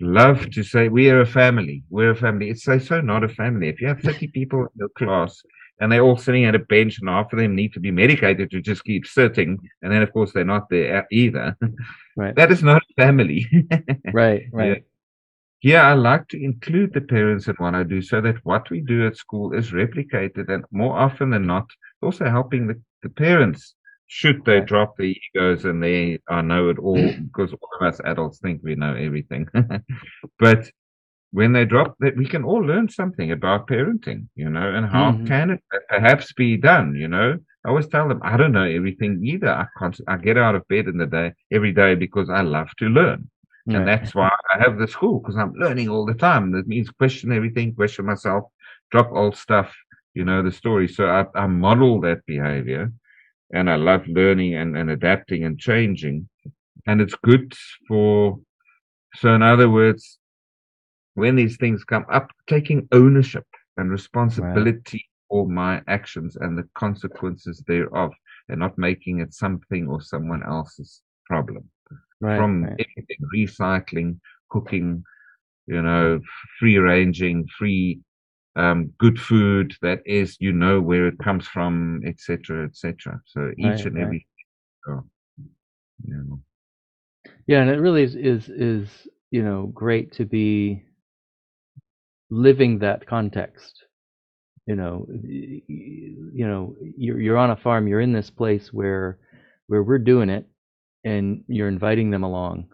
[0.00, 1.84] love to say we are a family.
[1.90, 2.50] We're a family.
[2.50, 3.68] It's so, so not a family.
[3.68, 5.42] If you have 30 people in your class
[5.80, 8.50] and they're all sitting at a bench and half of them need to be medicated
[8.50, 11.56] to just keep sitting, and then of course they're not there either.
[12.14, 12.36] Right.
[12.36, 13.46] that is not a family.
[14.12, 14.84] right, right.
[15.62, 15.88] Yeah.
[15.88, 19.06] I like to include the parents in what I do so that what we do
[19.06, 21.64] at school is replicated and more often than not,
[22.02, 23.74] also helping the, the parents
[24.14, 27.98] should they drop the egos and they I know it all because all of us
[28.04, 29.48] adults think we know everything.
[30.38, 30.70] but
[31.30, 35.12] when they drop that we can all learn something about parenting, you know, and how
[35.12, 35.24] mm-hmm.
[35.24, 37.38] can it perhaps be done, you know.
[37.64, 39.48] I always tell them I don't know everything either.
[39.48, 42.68] I can't I get out of bed in the day every day because I love
[42.80, 43.30] to learn.
[43.66, 43.76] Right.
[43.76, 46.52] And that's why I have the school because I'm learning all the time.
[46.52, 48.44] That means question everything, question myself,
[48.90, 49.74] drop old stuff,
[50.12, 50.86] you know, the story.
[50.86, 52.92] So I, I model that behavior
[53.52, 56.28] and I love learning and, and adapting and changing.
[56.86, 57.54] And it's good
[57.86, 58.38] for,
[59.16, 60.18] so in other words,
[61.14, 63.44] when these things come up, taking ownership
[63.76, 65.28] and responsibility right.
[65.28, 68.12] for my actions and the consequences thereof,
[68.48, 71.68] and not making it something or someone else's problem.
[72.20, 72.72] Right, From right.
[72.72, 75.04] everything, recycling, cooking,
[75.66, 76.20] you know,
[76.58, 78.00] free ranging, free
[78.56, 83.20] um, good food that is you know where it comes from, etc., etc.
[83.26, 83.98] So each Right, and right.
[83.98, 84.26] every,
[84.88, 85.04] oh,
[86.06, 86.40] know,
[87.46, 90.82] Yeah, and it really is is is you know great to be
[92.30, 93.84] living that context.
[94.66, 97.86] You know, you know, you're you're on a farm.
[97.88, 99.18] You're in this place where
[99.68, 100.46] where we're doing it,
[101.04, 102.68] and you're inviting them along,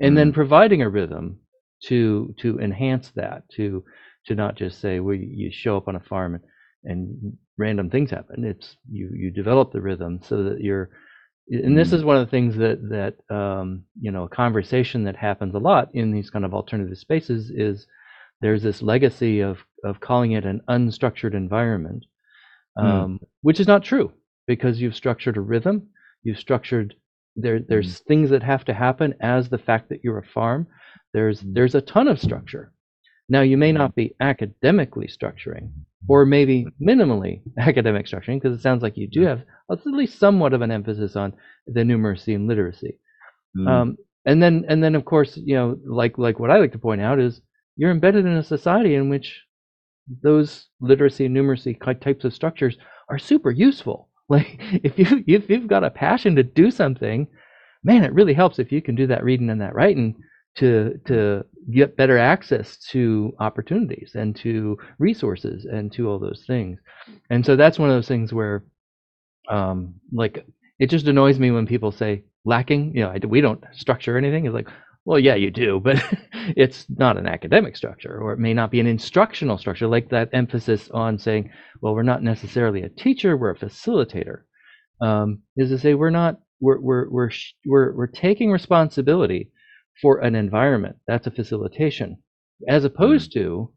[0.00, 0.34] and then Mm.
[0.34, 1.38] providing a rhythm
[1.84, 3.48] to to enhance that.
[3.56, 3.84] To
[4.26, 6.44] to not just say well you show up on a farm and,
[6.84, 8.44] and random things happen.
[8.44, 10.90] It's you you develop the rhythm so that you're
[11.48, 11.94] and this Mm.
[11.94, 15.58] is one of the things that that um, you know a conversation that happens a
[15.58, 17.86] lot in these kind of alternative spaces is
[18.40, 22.04] there's this legacy of of calling it an unstructured environment,
[22.78, 22.84] Mm.
[22.84, 24.12] um, which is not true
[24.46, 25.88] because you've structured a rhythm,
[26.22, 26.94] you've structured
[27.36, 30.66] there there's things that have to happen as the fact that you're a farm.
[31.12, 32.72] There's there's a ton of structure.
[33.30, 35.70] Now you may not be academically structuring,
[36.08, 40.52] or maybe minimally academic structuring, because it sounds like you do have at least somewhat
[40.52, 41.32] of an emphasis on
[41.68, 42.98] the numeracy and literacy.
[43.56, 43.68] Mm.
[43.68, 46.78] Um, and then, and then, of course, you know, like like what I like to
[46.78, 47.40] point out is
[47.76, 49.40] you're embedded in a society in which
[50.22, 52.76] those literacy and numeracy types of structures
[53.08, 54.08] are super useful.
[54.30, 57.26] Like if you if you've got a passion to do something,
[57.82, 60.14] man, it really helps if you can do that reading and that writing
[60.56, 66.78] to to get better access to opportunities and to resources and to all those things.
[67.30, 68.64] And so that's one of those things where,
[69.48, 70.44] um, like,
[70.78, 72.94] it just annoys me when people say lacking.
[72.94, 74.46] You know, I, we don't structure anything.
[74.46, 74.68] It's like,
[75.04, 76.02] well, yeah, you do, but
[76.56, 80.30] it's not an academic structure, or it may not be an instructional structure, like that
[80.32, 84.42] emphasis on saying, well, we're not necessarily a teacher, we're a facilitator.
[85.00, 87.30] Um, is to say we're not we're we're we're
[87.66, 89.50] we're, we're taking responsibility
[90.00, 90.96] for an environment.
[91.06, 92.18] That's a facilitation,
[92.68, 93.72] as opposed to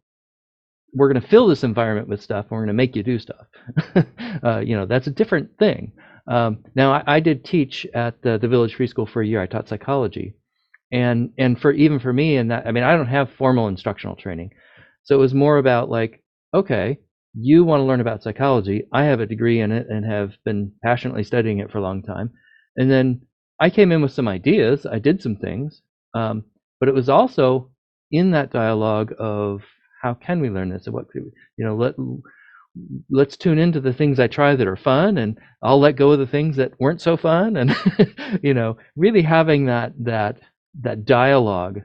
[0.96, 3.18] we're going to fill this environment with stuff and we're going to make you do
[3.18, 3.48] stuff.
[4.44, 5.92] uh, you know, that's a different thing.
[6.28, 9.42] Um, now, I, I, did teach at the, the Village Free School for a year.
[9.42, 10.36] I taught psychology,
[10.92, 14.16] and and for even for me, and that I mean, I don't have formal instructional
[14.16, 14.52] training,
[15.04, 17.00] so it was more about like, okay,
[17.34, 18.88] you want to learn about psychology.
[18.94, 22.04] I have a degree in it and have been passionately studying it for a long
[22.04, 22.32] time.
[22.78, 23.22] And then
[23.60, 24.86] I came in with some ideas.
[24.86, 25.82] I did some things,
[26.14, 26.44] um,
[26.80, 27.70] but it was also
[28.12, 29.62] in that dialogue of
[30.02, 31.96] how can we learn this and what you know let
[33.10, 36.20] let's tune into the things I try that are fun and I'll let go of
[36.20, 37.76] the things that weren't so fun and
[38.42, 40.40] you know really having that that
[40.82, 41.82] that dialogue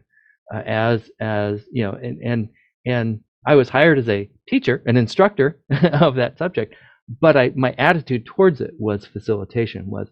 [0.53, 2.49] uh, as as you know and and
[2.87, 5.59] and I was hired as a teacher, an instructor
[5.93, 6.75] of that subject,
[7.21, 9.87] but I my attitude towards it was facilitation.
[9.87, 10.09] Was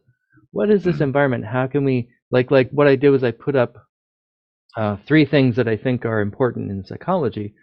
[0.52, 1.02] what is this mm.
[1.02, 1.44] environment?
[1.44, 3.76] How can we like like what I did was I put up
[4.77, 7.55] uh, three things that I think are important in psychology,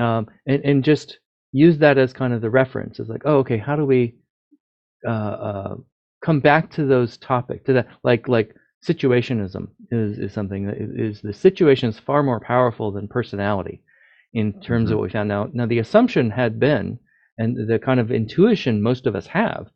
[0.00, 1.18] um, and and just
[1.52, 2.98] use that as kind of the reference.
[2.98, 4.16] It's like, oh, okay, how do we
[5.06, 5.74] uh, uh,
[6.24, 8.54] come back to those topics to that like like
[8.86, 13.82] situationism is, is something that is, is the situation is far more powerful than personality
[14.34, 14.94] in terms mm-hmm.
[14.94, 15.54] of what we found out.
[15.54, 16.98] Now, the assumption had been,
[17.38, 19.68] and the kind of intuition most of us have,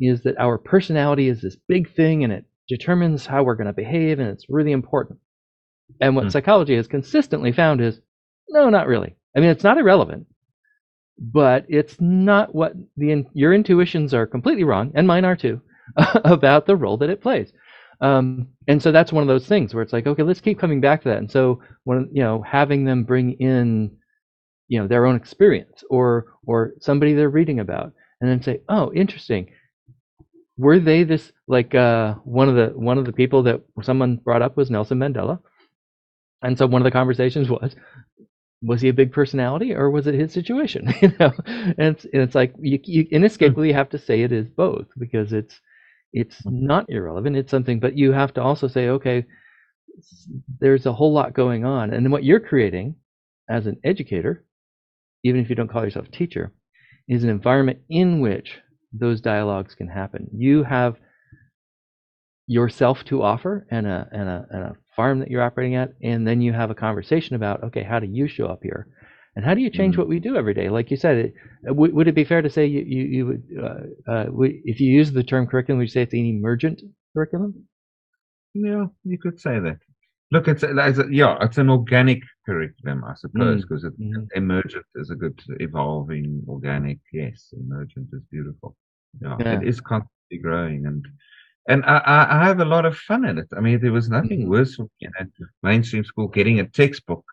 [0.00, 3.72] is that our personality is this big thing and it determines how we're going to
[3.72, 5.18] behave and it's really important.
[6.00, 6.32] And what mm.
[6.32, 8.00] psychology has consistently found is
[8.48, 9.16] no, not really.
[9.36, 10.26] I mean, it's not irrelevant,
[11.18, 15.60] but it's not what the your intuitions are completely wrong, and mine are too,
[16.24, 17.52] about the role that it plays.
[18.00, 20.80] Um, and so that's one of those things where it's like, okay, let's keep coming
[20.80, 21.18] back to that.
[21.18, 23.96] And so when you know, having them bring in,
[24.68, 28.92] you know, their own experience or or somebody they're reading about, and then say, oh,
[28.92, 29.50] interesting.
[30.58, 34.42] Were they this like uh, one of the one of the people that someone brought
[34.42, 35.38] up was Nelson Mandela,
[36.42, 37.74] and so one of the conversations was,
[38.62, 40.92] was he a big personality or was it his situation?
[41.02, 44.32] you know, and it's, and it's like you, you inescapably you have to say it
[44.32, 45.60] is both because it's
[46.12, 46.66] it's mm-hmm.
[46.66, 49.24] not irrelevant it's something but you have to also say okay
[50.60, 52.94] there's a whole lot going on and then what you're creating
[53.48, 54.44] as an educator
[55.24, 56.52] even if you don't call yourself a teacher
[57.08, 58.58] is an environment in which
[58.92, 60.96] those dialogues can happen you have
[62.46, 66.26] yourself to offer and a, and a, and a farm that you're operating at and
[66.26, 68.86] then you have a conversation about okay how do you show up here
[69.34, 70.68] and how do you change mm what we do every day?
[70.68, 71.34] Like you said, it,
[71.66, 74.26] uh, w- would it be fair to say you, you, you would, uh, uh,
[74.64, 76.82] if you use the term curriculum, would you say it's an emergent
[77.14, 77.66] curriculum?
[78.54, 79.78] Yeah, you could say that.
[80.30, 84.84] Look, it's, it's a, yeah, it's an organic curriculum, I suppose, because mm mm emergent
[84.96, 86.98] is a good evolving organic.
[87.12, 88.76] Yes, emergent is beautiful.
[89.20, 89.60] Yeah, yeah.
[89.60, 91.06] it is constantly growing, and
[91.68, 93.48] and I, I have a lot of fun in it.
[93.56, 95.30] I mean, there was nothing mm worse for me in
[95.62, 97.24] mainstream school getting a textbook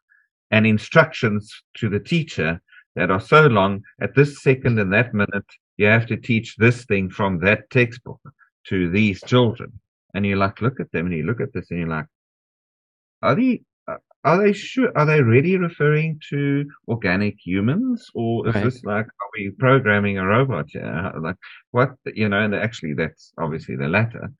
[0.52, 2.62] and instructions to the teacher
[2.96, 5.46] that are so long at this second and that minute
[5.78, 8.20] you have to teach this thing from that textbook
[8.68, 9.72] to these children
[10.14, 12.08] and you like look at them and you look at this and you're like
[13.22, 13.62] are they
[14.26, 18.64] are they sure are they really referring to organic humans or is right.
[18.66, 21.38] this like are we programming a robot yeah like
[21.72, 24.32] what you know and actually that's obviously the latter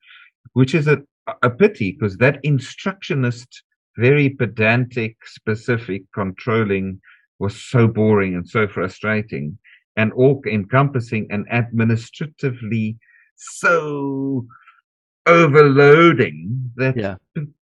[0.52, 0.98] which is a
[1.42, 3.46] a pity because that instructionist
[3.96, 7.00] very pedantic, specific, controlling
[7.38, 9.58] was so boring and so frustrating
[9.96, 12.96] and all encompassing and administratively
[13.36, 14.46] so
[15.26, 17.16] overloading that yeah.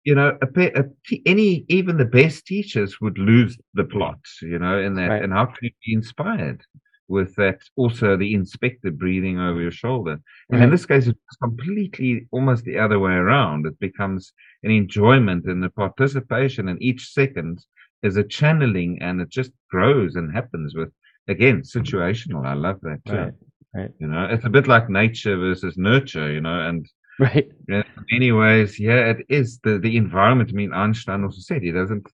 [0.06, 0.84] You know a, a,
[1.26, 5.24] any even the best teachers would lose the plot you know in that right.
[5.24, 6.62] and how can you be inspired
[7.08, 10.20] with that also the inspector breathing over your shoulder.
[10.50, 13.66] And in this case, it's completely almost the other way around.
[13.66, 14.34] It becomes
[14.64, 17.64] an enjoyment and the participation, and each second
[18.04, 20.92] is a channeling, and it just grows and happens with
[21.28, 22.46] again situational.
[22.46, 23.16] I love that too.
[23.16, 23.34] Right.
[23.74, 23.92] Right.
[24.00, 26.32] You know, it's a bit like nature versus nurture.
[26.32, 26.88] You know, and
[27.20, 27.50] right.
[27.68, 30.50] In many ways, yeah, it is the the environment.
[30.52, 32.08] I mean, Einstein also said he doesn't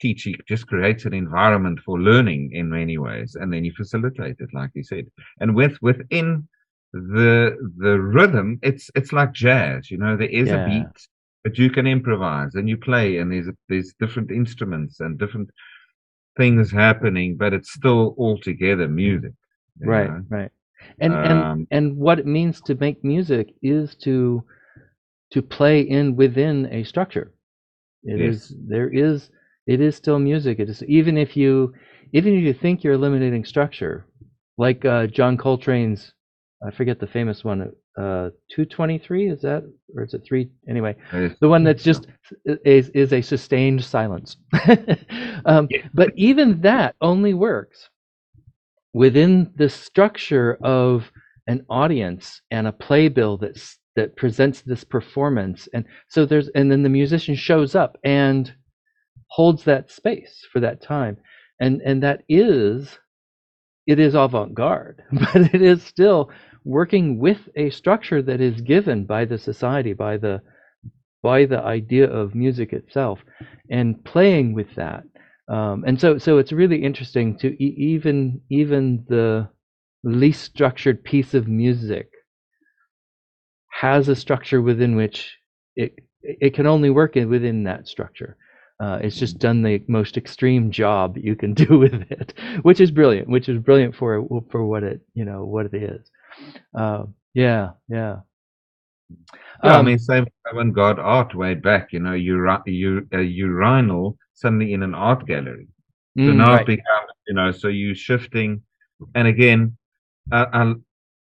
[0.00, 4.36] teach, he just creates an environment for learning in many ways, and then you facilitate
[4.38, 5.06] it, like you said.
[5.40, 6.48] And with within
[6.92, 9.90] the the rhythm, it's it's like jazz.
[9.90, 10.64] You know, there is yeah.
[10.64, 11.08] a beat,
[11.42, 15.50] but you can improvise and you play, and there's there's different instruments and different
[16.36, 19.32] things happening, but it's still altogether music.
[19.80, 20.24] Right, know?
[20.28, 20.52] right.
[21.00, 24.42] And Um, and and what it means to make music is to
[25.32, 27.32] to play in within a structure.
[28.04, 28.54] It is Yes.
[28.68, 29.30] there is
[29.66, 30.58] it is still music.
[30.60, 31.72] It is even if you
[32.12, 34.06] even if you think you're eliminating structure,
[34.58, 36.12] like uh, John Coltrane's
[36.66, 37.62] I forget the famous one,
[37.98, 39.64] uh, 223 is that
[39.94, 40.96] or is it three anyway?
[41.40, 42.06] The one that's just
[42.64, 44.36] is is a sustained silence.
[45.46, 45.80] um, Yeah.
[45.94, 47.88] But even that only works
[48.94, 51.10] within the structure of
[51.46, 56.82] an audience and a playbill that's that presents this performance, and so there's and then
[56.82, 58.52] the musician shows up and
[59.28, 61.16] holds that space for that time,
[61.60, 62.98] and and that is
[63.86, 66.30] it is avant-garde, but it is still
[66.64, 70.40] working with a structure that is given by the society, by the
[71.22, 73.20] by the idea of music itself,
[73.70, 75.04] and playing with that.
[75.48, 79.48] Um, and so, so it's really interesting to e- even even the
[80.04, 82.10] least structured piece of music
[83.70, 85.36] has a structure within which
[85.76, 88.36] it it can only work within that structure.
[88.80, 92.90] Uh, it's just done the most extreme job you can do with it, which is
[92.90, 93.28] brilliant.
[93.28, 96.10] Which is brilliant for for what it you know what it is.
[96.76, 98.18] Uh, yeah, yeah.
[99.62, 101.92] Yeah, I Um, mean, same avant-garde art way back.
[101.92, 105.68] You know, uri- u- a urinal suddenly in an art gallery.
[106.18, 106.60] So mm, now right.
[106.60, 108.62] it becomes, you know, so you shifting,
[109.14, 109.76] and again,
[110.30, 110.74] I, I,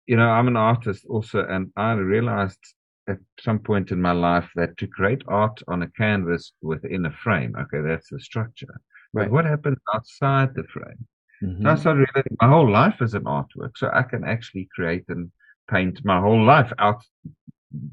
[0.06, 2.60] you know, I'm an artist also, and I realized
[3.08, 7.12] at some point in my life that to create art on a canvas within a
[7.12, 8.68] frame, okay, that's the structure.
[9.14, 9.26] Right.
[9.26, 11.08] But what happens outside the frame?
[11.44, 11.64] Mhm.
[11.64, 15.06] So I started realizing my whole life is an artwork, so I can actually create
[15.10, 15.32] and
[15.70, 17.04] paint my whole life out.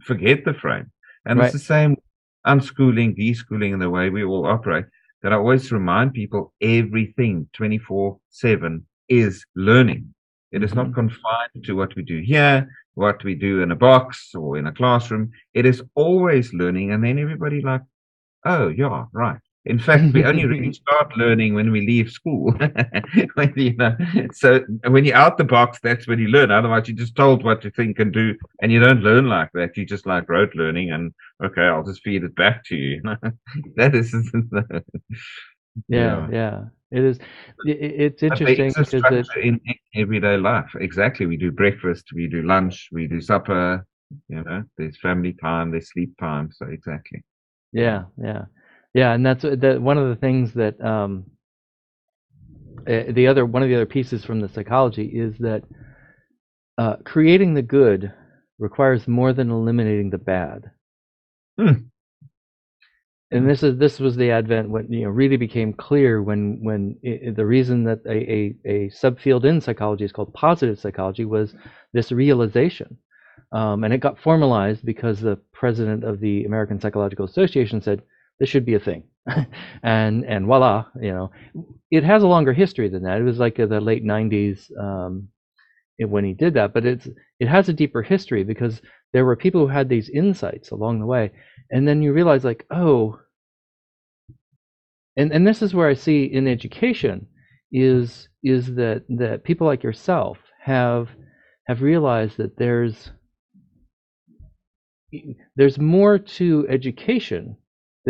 [0.04, 0.90] Forget the frame,
[1.24, 1.46] and Right.
[1.46, 1.96] it's the same
[2.46, 4.86] unschooling, deschooling, in the way we all operate.
[5.22, 10.14] That I always remind people everything 24 7 is learning.
[10.52, 10.94] It is not mm-hmm.
[10.94, 14.72] confined to what we do here, what we do in a box or in a
[14.72, 15.30] classroom.
[15.54, 16.92] It is always learning.
[16.92, 17.82] And then everybody like,
[18.44, 19.40] oh, yeah, right.
[19.66, 22.52] In fact, we only really start learning when we leave school.
[23.34, 23.94] when, you know,
[24.32, 26.50] so when you're out the box, that's when you learn.
[26.50, 29.76] Otherwise, you're just told what to think and do, and you don't learn like that.
[29.76, 31.12] You just like rote learning, and
[31.44, 33.02] okay, I'll just feed it back to you.
[33.76, 34.14] that is,
[35.88, 36.64] yeah, yeah.
[36.90, 37.18] It is.
[37.64, 40.70] It's interesting because it, in in everyday life.
[40.80, 41.26] Exactly.
[41.26, 43.86] We do breakfast, we do lunch, we do supper.
[44.28, 46.50] You know, there's family time, there's sleep time.
[46.52, 47.22] So exactly.
[47.72, 48.46] Yeah, yeah,
[48.94, 49.80] yeah, and that's that.
[49.82, 51.26] One of the things that um,
[52.88, 55.64] uh, the other one of the other pieces from the psychology is that
[56.78, 58.12] uh, creating the good
[58.58, 60.70] requires more than eliminating the bad.
[61.58, 61.72] Hmm.
[63.32, 66.96] And this is this was the advent when you know really became clear when when
[67.06, 71.26] i i- the reason that a, a a subfield in psychology is called positive psychology
[71.26, 71.54] was
[71.92, 72.98] this realization
[73.52, 78.02] um, and it got formalized because the president of the American Psychological Association said
[78.40, 79.04] this should be a thing,
[79.84, 81.30] and and voila, you know,
[81.90, 83.20] it has a longer history than that.
[83.20, 85.28] It was like uh, the late '90s um,
[85.98, 88.80] when he did that, but it's it has a deeper history because
[89.12, 91.32] there were people who had these insights along the way,
[91.70, 93.20] and then you realize like, oh,
[95.16, 97.26] and and this is where I see in education
[97.72, 101.08] is is that that people like yourself have
[101.68, 103.10] have realized that there's
[105.56, 107.56] there's more to education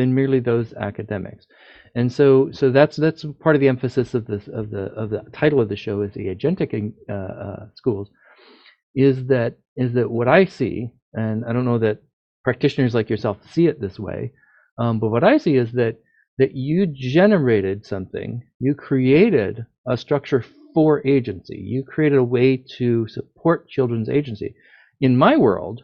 [0.01, 1.47] than merely those academics.
[1.95, 5.23] And so so that's that's part of the emphasis of this of the of the
[5.33, 8.11] title of the show is the agentic uh, uh, schools
[8.95, 12.03] is that is that what i see and i don't know that
[12.43, 14.33] practitioners like yourself see it this way
[14.79, 15.97] um, but what i see is that
[16.39, 20.45] that you generated something you created a structure
[20.75, 21.59] for agency.
[21.59, 24.55] You created a way to support children's agency.
[25.01, 25.83] In my world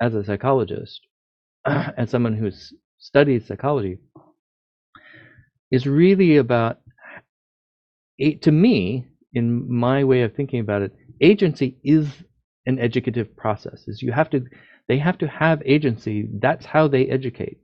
[0.00, 1.00] as a psychologist,
[1.66, 3.98] as someone who's studied psychology,
[5.72, 6.78] is really about,
[8.42, 12.24] to me, in my way of thinking about it, agency is
[12.66, 13.88] an educative process.
[13.88, 14.44] Is you have to,
[14.88, 16.28] they have to have agency.
[16.40, 17.58] That's how they educate.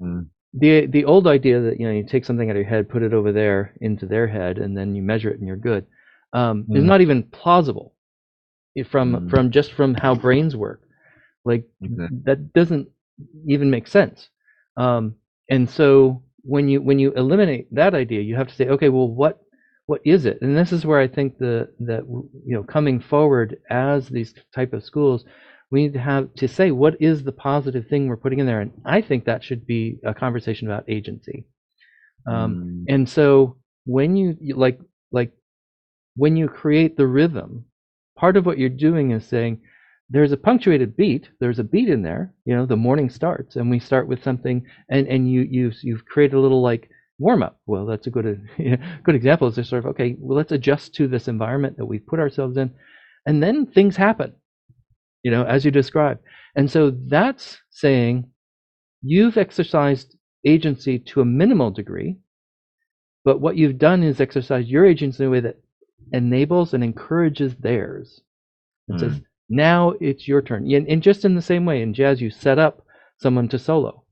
[0.00, 0.28] Mm.
[0.54, 3.02] The the old idea that you know you take something out of your head, put
[3.02, 5.86] it over there into their head, and then you measure it and you're good,
[6.32, 6.86] um, is Mm.
[6.86, 7.94] not even plausible.
[8.90, 9.30] From Mm.
[9.30, 10.82] from just from how brains work
[11.44, 12.18] like Exactly.
[12.24, 12.88] that doesn't
[13.46, 14.30] even make sense
[14.76, 15.14] um,
[15.50, 19.08] and so when you when you eliminate that idea you have to say okay well
[19.08, 19.40] what
[19.86, 20.38] what is it?
[20.40, 22.02] And this is where i think the that
[22.46, 25.24] you know coming forward as these type of schools
[25.70, 28.60] we need to have to say what is the positive thing we're putting in there.
[28.60, 31.46] And i think that should be a conversation about agency.
[32.26, 32.84] Um, Mm.
[32.88, 33.56] and so
[33.86, 34.80] when you you- like
[35.12, 35.32] like
[36.16, 37.64] when you create the rhythm
[38.16, 39.60] part of what you're doing is saying
[40.10, 43.70] there's a punctuated beat there's a beat in there you know the morning starts and
[43.70, 47.58] we start with something and and you you you've created a little like warm up
[47.66, 48.46] well that's a good
[49.04, 52.06] good example is just sort of okay well let's adjust to this environment that we've
[52.06, 52.70] put ourselves in
[53.26, 54.32] and then things happen
[55.22, 56.20] you know as you described
[56.56, 58.28] and so that's saying
[59.02, 62.16] you've exercised agency to a minimal degree
[63.24, 65.56] but what you've done is exercise your agency in a way that
[66.12, 68.20] enables and encourages theirs.
[68.88, 69.22] And says hmm.
[69.48, 70.70] Now it's your turn.
[70.70, 72.84] And, and just in the same way in jazz you set up
[73.18, 74.04] someone to solo.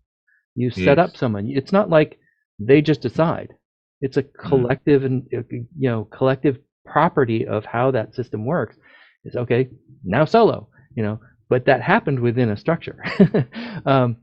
[0.54, 1.50] You set up someone.
[1.50, 2.18] It's not like
[2.58, 3.54] they just decide.
[4.00, 8.76] It's a collective and uh, you know collective property of how that system works.
[9.24, 9.68] Is okay
[10.04, 13.02] now solo you know but that happened within a structure.
[13.84, 14.18] Um,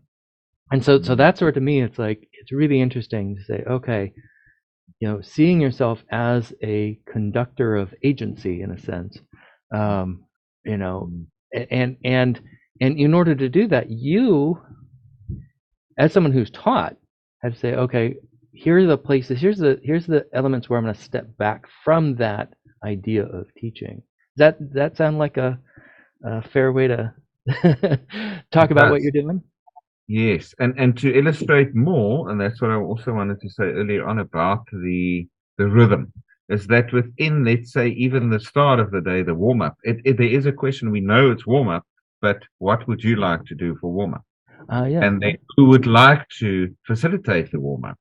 [0.71, 4.13] and so so that's where to me it's like it's really interesting to say okay
[4.99, 9.19] you know seeing yourself as a conductor of agency in a sense
[9.73, 10.23] um,
[10.65, 11.67] you know mm.
[11.69, 12.41] and and
[12.81, 14.59] and in order to do that you
[15.97, 16.95] as someone who's taught
[17.41, 18.15] have to say okay
[18.51, 21.65] here are the places here's the here's the elements where i'm going to step back
[21.83, 22.53] from that
[22.83, 24.01] idea of teaching.
[24.37, 25.59] Does that that sound like a,
[26.23, 27.13] a fair way to
[28.51, 29.41] talk about what you're doing?
[30.07, 34.07] Yes, and and to illustrate more, and that's what I also wanted to say earlier
[34.07, 36.11] on about the the rhythm,
[36.49, 39.97] is that within, let's say, even the start of the day, the warm up, it,
[40.05, 40.91] it, there is a question.
[40.91, 41.85] We know it's warm up,
[42.21, 44.23] but what would you like to do for warm up?
[44.69, 47.97] uh, yeah And then who would like to facilitate the warm up?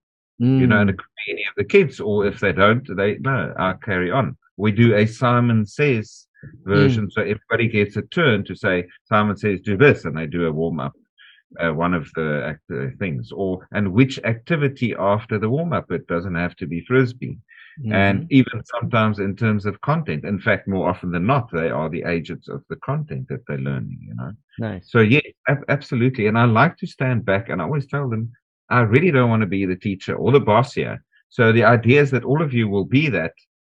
[0.57, 2.86] You know, and Mm, it could be any of the kids, or if they don't,
[2.96, 4.36] they no, I'll carry on.
[4.57, 6.26] We do a Simon says
[6.64, 10.46] version, so everybody gets a turn to say Simon says do this, and they do
[10.46, 10.92] a warm up
[11.61, 15.90] uh, one of the act- uh, things or and which activity after the warm up
[15.90, 17.38] it doesn't have to be frisbee
[17.93, 18.26] and mhm.
[18.31, 22.03] even sometimes in terms of content in fact more often than not they are the
[22.05, 24.33] agents of the content that they're learning you know?
[24.59, 24.91] Nice.
[24.91, 26.26] So yeah ab- absolutely.
[26.26, 28.33] And i like to stand back and i always tell them
[28.68, 31.03] i really don't want to be the teacher or the boss here.
[31.29, 33.33] So the idea is that all of you will be that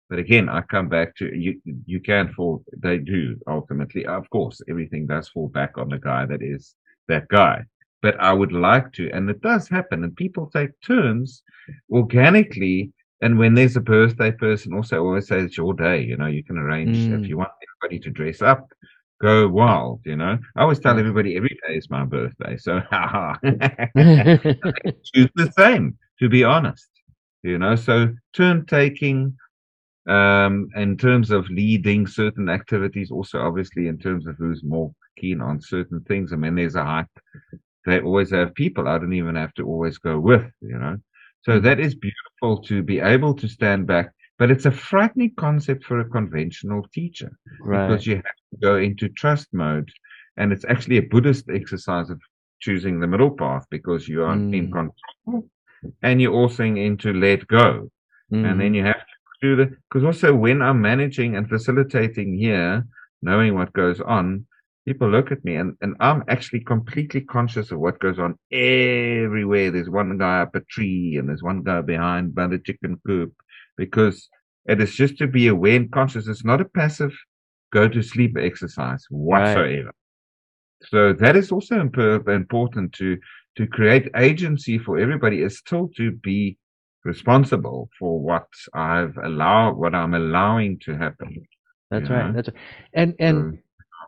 [0.09, 4.05] but again i come back to you you can fall they do ultimately.
[4.05, 6.75] Of course everything does fall back on the guy that is
[7.07, 7.63] that guy.
[8.01, 11.41] But i would like to and it does happen and people take turns
[11.89, 12.91] organically
[13.21, 16.43] and when there's a birthday person also always say it's your day you know you
[16.43, 17.21] can arrange Mm.
[17.21, 18.67] if you want everybody to dress up
[19.21, 20.37] go wild you know.
[20.55, 23.35] I always tell everybody every day is my birthday so haha
[25.03, 26.89] choose the same to be honest
[27.43, 27.75] you know.
[27.75, 29.35] So turn taking
[30.07, 35.41] um in terms of leading certain activities also obviously in terms of who's more keen
[35.41, 36.33] on certain things.
[36.33, 37.07] I mean there's a hype
[37.85, 40.95] they always have people i don't even have to always go with you know
[41.43, 45.83] so that is beautiful to be able to stand back but it's a frightening concept
[45.85, 49.89] for a conventional teacher right because you have to go into trust mode
[50.37, 52.19] and it's actually a buddhist exercise of
[52.59, 54.71] choosing the middle path because you are in Mm.
[54.79, 55.49] control
[56.01, 57.89] and you're also into let go
[58.31, 58.75] and then Mhm.
[58.77, 62.83] you have to do the because also when i'm managing and facilitating here
[63.21, 64.45] knowing what goes on
[64.85, 69.71] people look at me and, and i'm actually completely conscious of what goes on everywhere
[69.71, 73.33] there's one guy up a tree and there's one guy behind by the chicken coop
[73.77, 74.29] because
[74.65, 77.13] it is just to be aware and conscious it's not a passive
[77.71, 79.91] go to sleep exercise whatsoever
[80.83, 83.17] so that is also imp- important to
[83.55, 86.57] to create agency for everybody is still to be
[87.03, 91.45] responsible for what I've allowed, what I'm allowing to happen.
[91.91, 92.27] That's right.
[92.27, 92.33] know?
[92.33, 92.57] That's right.
[92.93, 93.59] And and So,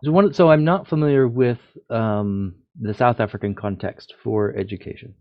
[0.04, 0.34] so one.
[0.34, 5.14] So I'm not familiar with um, the South African context for education,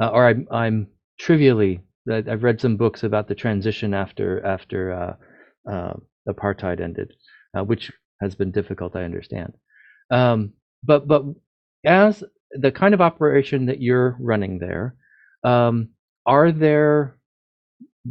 [0.00, 0.88] uh, or I'm I'm
[1.18, 1.80] trivially.
[2.10, 5.94] I've read some books about the transition after after uh, uh,
[6.28, 7.12] apartheid ended,
[7.56, 7.90] uh, which
[8.20, 8.96] has been difficult.
[8.96, 9.54] I understand.
[10.10, 10.52] Um,
[10.82, 11.24] but but
[11.84, 14.96] as the kind of operation that you're running there,
[15.44, 15.90] um,
[16.26, 17.16] are there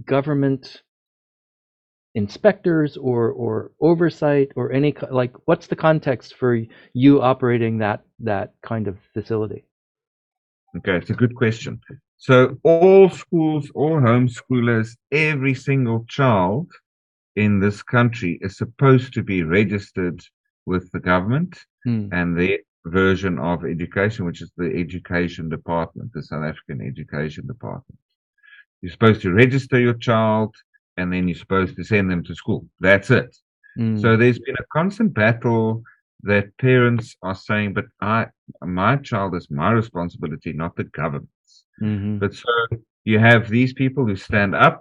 [0.06, 0.82] government
[2.16, 6.60] inspectors or or oversight or any like what's the context for
[6.94, 9.66] you operating that that kind of facility
[10.78, 11.80] okay, it's a good question.
[12.18, 16.68] So all schools, all homeschoolers, every single child
[17.36, 20.20] in this country is supposed to be registered
[20.66, 22.08] with the government Hmm.
[22.12, 28.00] and their version of education, which is the education department, the South African education department.
[28.82, 30.56] You're supposed to register your child
[30.98, 32.66] and then you're supposed to send them to school.
[32.80, 33.36] That's it.
[33.78, 34.00] Mm.
[34.02, 35.84] So there's been a constant battle
[36.24, 38.28] that parents are saying, but I,
[38.62, 41.66] my child is my responsibility, not the government's.
[41.80, 42.50] hmm But so
[43.04, 44.80] you have these people who stand up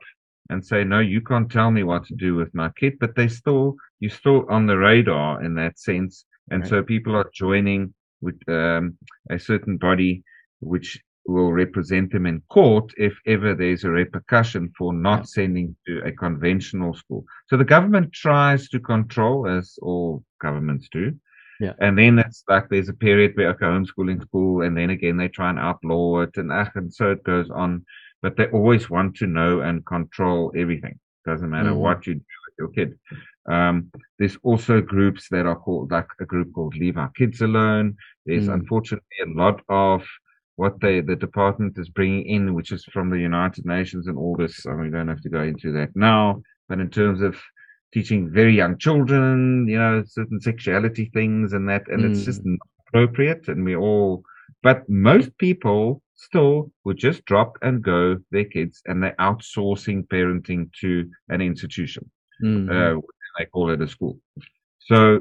[0.50, 3.28] and say, no, you can't tell me what to do with my kid, but they
[3.28, 6.24] still, you're still on the radar in that sense.
[6.50, 6.70] And Right.
[6.70, 8.98] so people are joining with um,
[9.30, 10.22] a certain body
[10.60, 16.00] which will represent them in court if ever there's a repercussion for not sending to
[16.04, 17.24] a conventional school.
[17.48, 21.14] So the government tries to control, as all governments do.
[21.60, 21.74] Yeah.
[21.80, 25.28] And then it's like there's a period where okay, homeschooling school, and then again they
[25.28, 27.84] try and outlaw it, and, ach, and so it goes on.
[28.20, 30.98] But they always want to know and control everything.
[31.24, 31.76] Doesn't matter Mhm.
[31.76, 32.98] what you do with your kid.
[33.46, 37.96] Um, there's also groups that are called like a group called Leave Our Kids Alone.
[38.26, 38.54] There's Mm.
[38.54, 40.04] unfortunately a lot of
[40.56, 44.36] what they the department is bringing in, which is from the United Nations and all
[44.36, 44.66] this.
[44.66, 46.42] I mean, we don't have to go into that now.
[46.68, 47.36] But in terms of
[47.92, 52.58] teaching very young children, you know, certain sexuality things and that, and it's just not
[52.88, 53.48] appropriate.
[53.48, 54.22] And we all,
[54.62, 60.70] but most people still would just drop and go their kids, and they're outsourcing parenting
[60.80, 62.10] to an institution
[62.42, 62.68] Mhm.
[62.70, 63.00] uh,
[63.38, 64.18] they call it a school.
[64.78, 65.20] So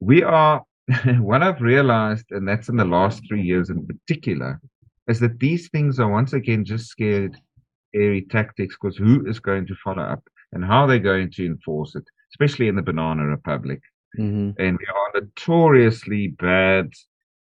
[0.00, 0.64] we are,
[1.20, 4.60] what I've realized, and that's in the last three years in particular,
[5.06, 7.36] is that these things are once again just scared,
[7.94, 10.22] airy tactics because who is going to follow up
[10.52, 13.80] and how they're going to enforce it, especially in the Banana Republic.
[14.18, 14.54] Mhm.
[14.58, 16.90] And we are notoriously bad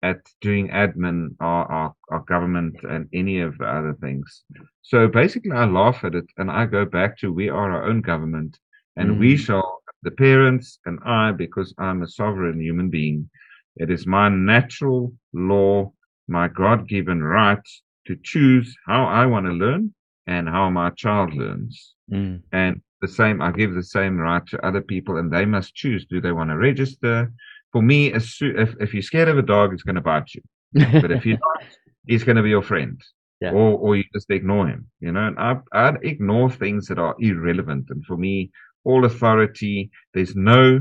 [0.03, 4.45] at doing admin, our, our, our government, and any of the other things.
[4.83, 8.01] So basically, I laugh at it and I go back to we are our own
[8.01, 8.59] government
[8.97, 9.39] and we Mhm.
[9.39, 13.29] shall, the parents and I, because I'm a sovereign human being,
[13.77, 15.93] it is my natural law,
[16.29, 17.59] my God given right
[18.07, 19.95] to choose how I want to learn
[20.27, 21.95] and how my child learns.
[22.11, 22.43] Mm.
[22.53, 26.05] And the same, I give the same right to other people, and they must choose
[26.05, 27.33] do they want to register?
[27.73, 30.43] For me, if, if you're scared of a dog, it's going to bite you.
[31.01, 31.65] But if you're not,
[32.07, 33.01] he's going to be your friend.
[33.41, 33.53] Yeah.
[33.53, 35.29] Or, or you just ignore him, you know.
[35.29, 37.87] And I, I'd ignore things that are irrelevant.
[37.89, 38.51] And for me,
[38.85, 40.81] all authority, there's no,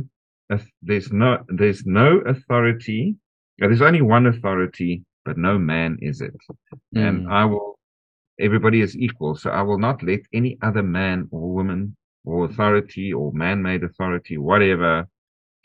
[0.81, 3.15] there's no, there's no authority.
[3.59, 6.35] There's only one authority, but no man is it.
[6.95, 7.31] And Mm.
[7.31, 7.77] I will,
[8.39, 9.35] everybody is equal.
[9.35, 11.95] So I will not let any other man or woman
[12.25, 15.07] or authority or man made authority, whatever,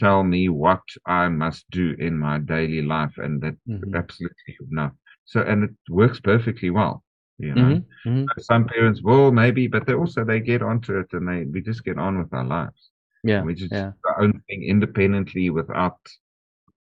[0.01, 3.17] tell me what I must do in my daily life.
[3.19, 3.95] And that Mhm.
[3.95, 4.93] absolutely enough.
[5.25, 7.03] So, and it works perfectly well,
[7.39, 7.63] you know.
[8.07, 8.27] Mhm.
[8.27, 8.27] Mhm.
[8.41, 11.85] Some parents will maybe, but they also, they get onto it and they, we just
[11.85, 12.91] get on with our lives.
[13.25, 13.43] Yeah.
[13.43, 13.91] We just Yeah.
[13.91, 15.99] do our own thing independently without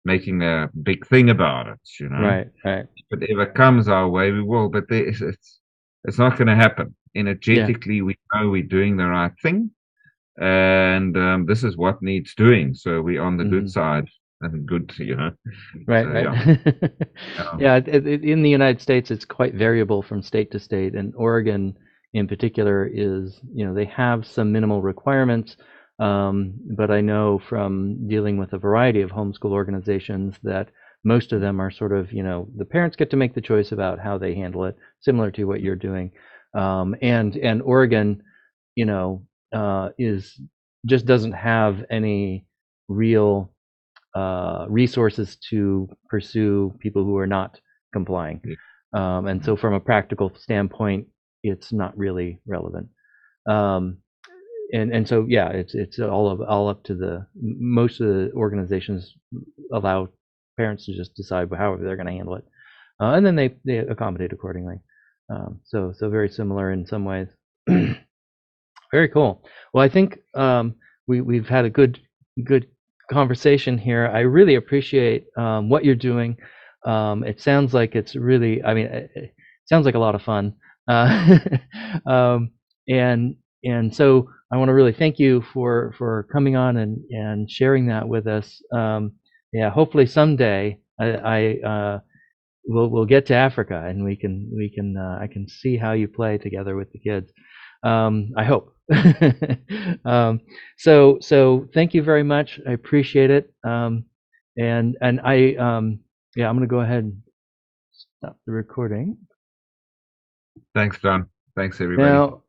[0.05, 2.49] making a big thing about it, you know Right.
[2.65, 2.87] Right.
[2.97, 4.69] if it ever comes our way, we will.
[4.69, 5.61] But there is, it's
[6.07, 6.95] it's not going to happen.
[7.15, 9.71] Energetically, we know we're doing the right thing,
[10.41, 12.75] and um, this is what needs doing.
[12.75, 13.71] So we're on the good Mhm.
[13.71, 14.09] side
[14.53, 15.31] and good, you know.
[15.87, 16.05] Right.
[16.05, 16.93] So, right.
[17.37, 17.57] Yeah.
[17.59, 17.77] yeah.
[17.77, 21.77] it, it, in the United States, it's quite variable from state to state, and Oregon,
[22.13, 25.57] in particular, is you know they have some minimal requirements.
[25.99, 30.71] Um, but I know from dealing with a variety of homeschool organizations that
[31.05, 33.73] most of them are sort of, you know, the parents get to make the choice
[33.73, 36.11] about how they handle it, similar to what you're doing.
[36.55, 38.23] Um, and and Oregon,
[38.75, 40.41] you know, uh, is
[40.87, 42.47] just doesn't have any
[42.89, 43.54] real
[44.15, 47.61] uh, resources to pursue people who are not
[47.93, 48.41] complying.
[48.93, 51.07] Um, and so, from a practical standpoint,
[51.43, 52.89] it's not really relevant.
[53.49, 53.99] Um,
[54.73, 58.33] and and so yeah, it's it's all of all up to the most of the
[58.35, 59.15] organizations
[59.73, 60.09] allow
[60.57, 62.45] parents to just decide however they're going to handle it,
[63.01, 64.77] uh, and then they they accommodate accordingly.
[65.31, 67.29] Um, so so very similar in some ways.
[67.69, 69.45] very cool.
[69.73, 72.01] Well, I think um, we we've had a good
[72.45, 72.67] good
[73.11, 74.07] conversation here.
[74.07, 76.37] I really appreciate um, what you're doing.
[76.87, 79.35] Um, it sounds like it's really, I mean, it,
[79.67, 80.55] sounds like a lot of fun.
[80.89, 81.39] Uh,
[82.07, 82.51] um,
[82.89, 87.51] and and so I want to really thank you for for coming on and and
[87.51, 88.61] sharing that with us.
[88.73, 89.13] Um,
[89.53, 92.01] yeah, hopefully someday I, I uh,
[92.67, 95.93] will will get to Africa and we can we can uh, I can see how
[95.93, 97.33] you play together with the kids.
[97.83, 98.74] Um, I hope.
[100.05, 100.41] um,
[100.77, 102.61] so so thank you very much.
[102.69, 103.53] I appreciate it.
[103.65, 104.05] Um,
[104.57, 106.01] and and I um,
[106.37, 107.23] yeah I'm gonna go ahead and
[107.93, 109.17] stop the recording.
[110.75, 111.27] Thanks, Don.
[111.57, 112.09] Thanks, everybody.
[112.09, 112.44] Now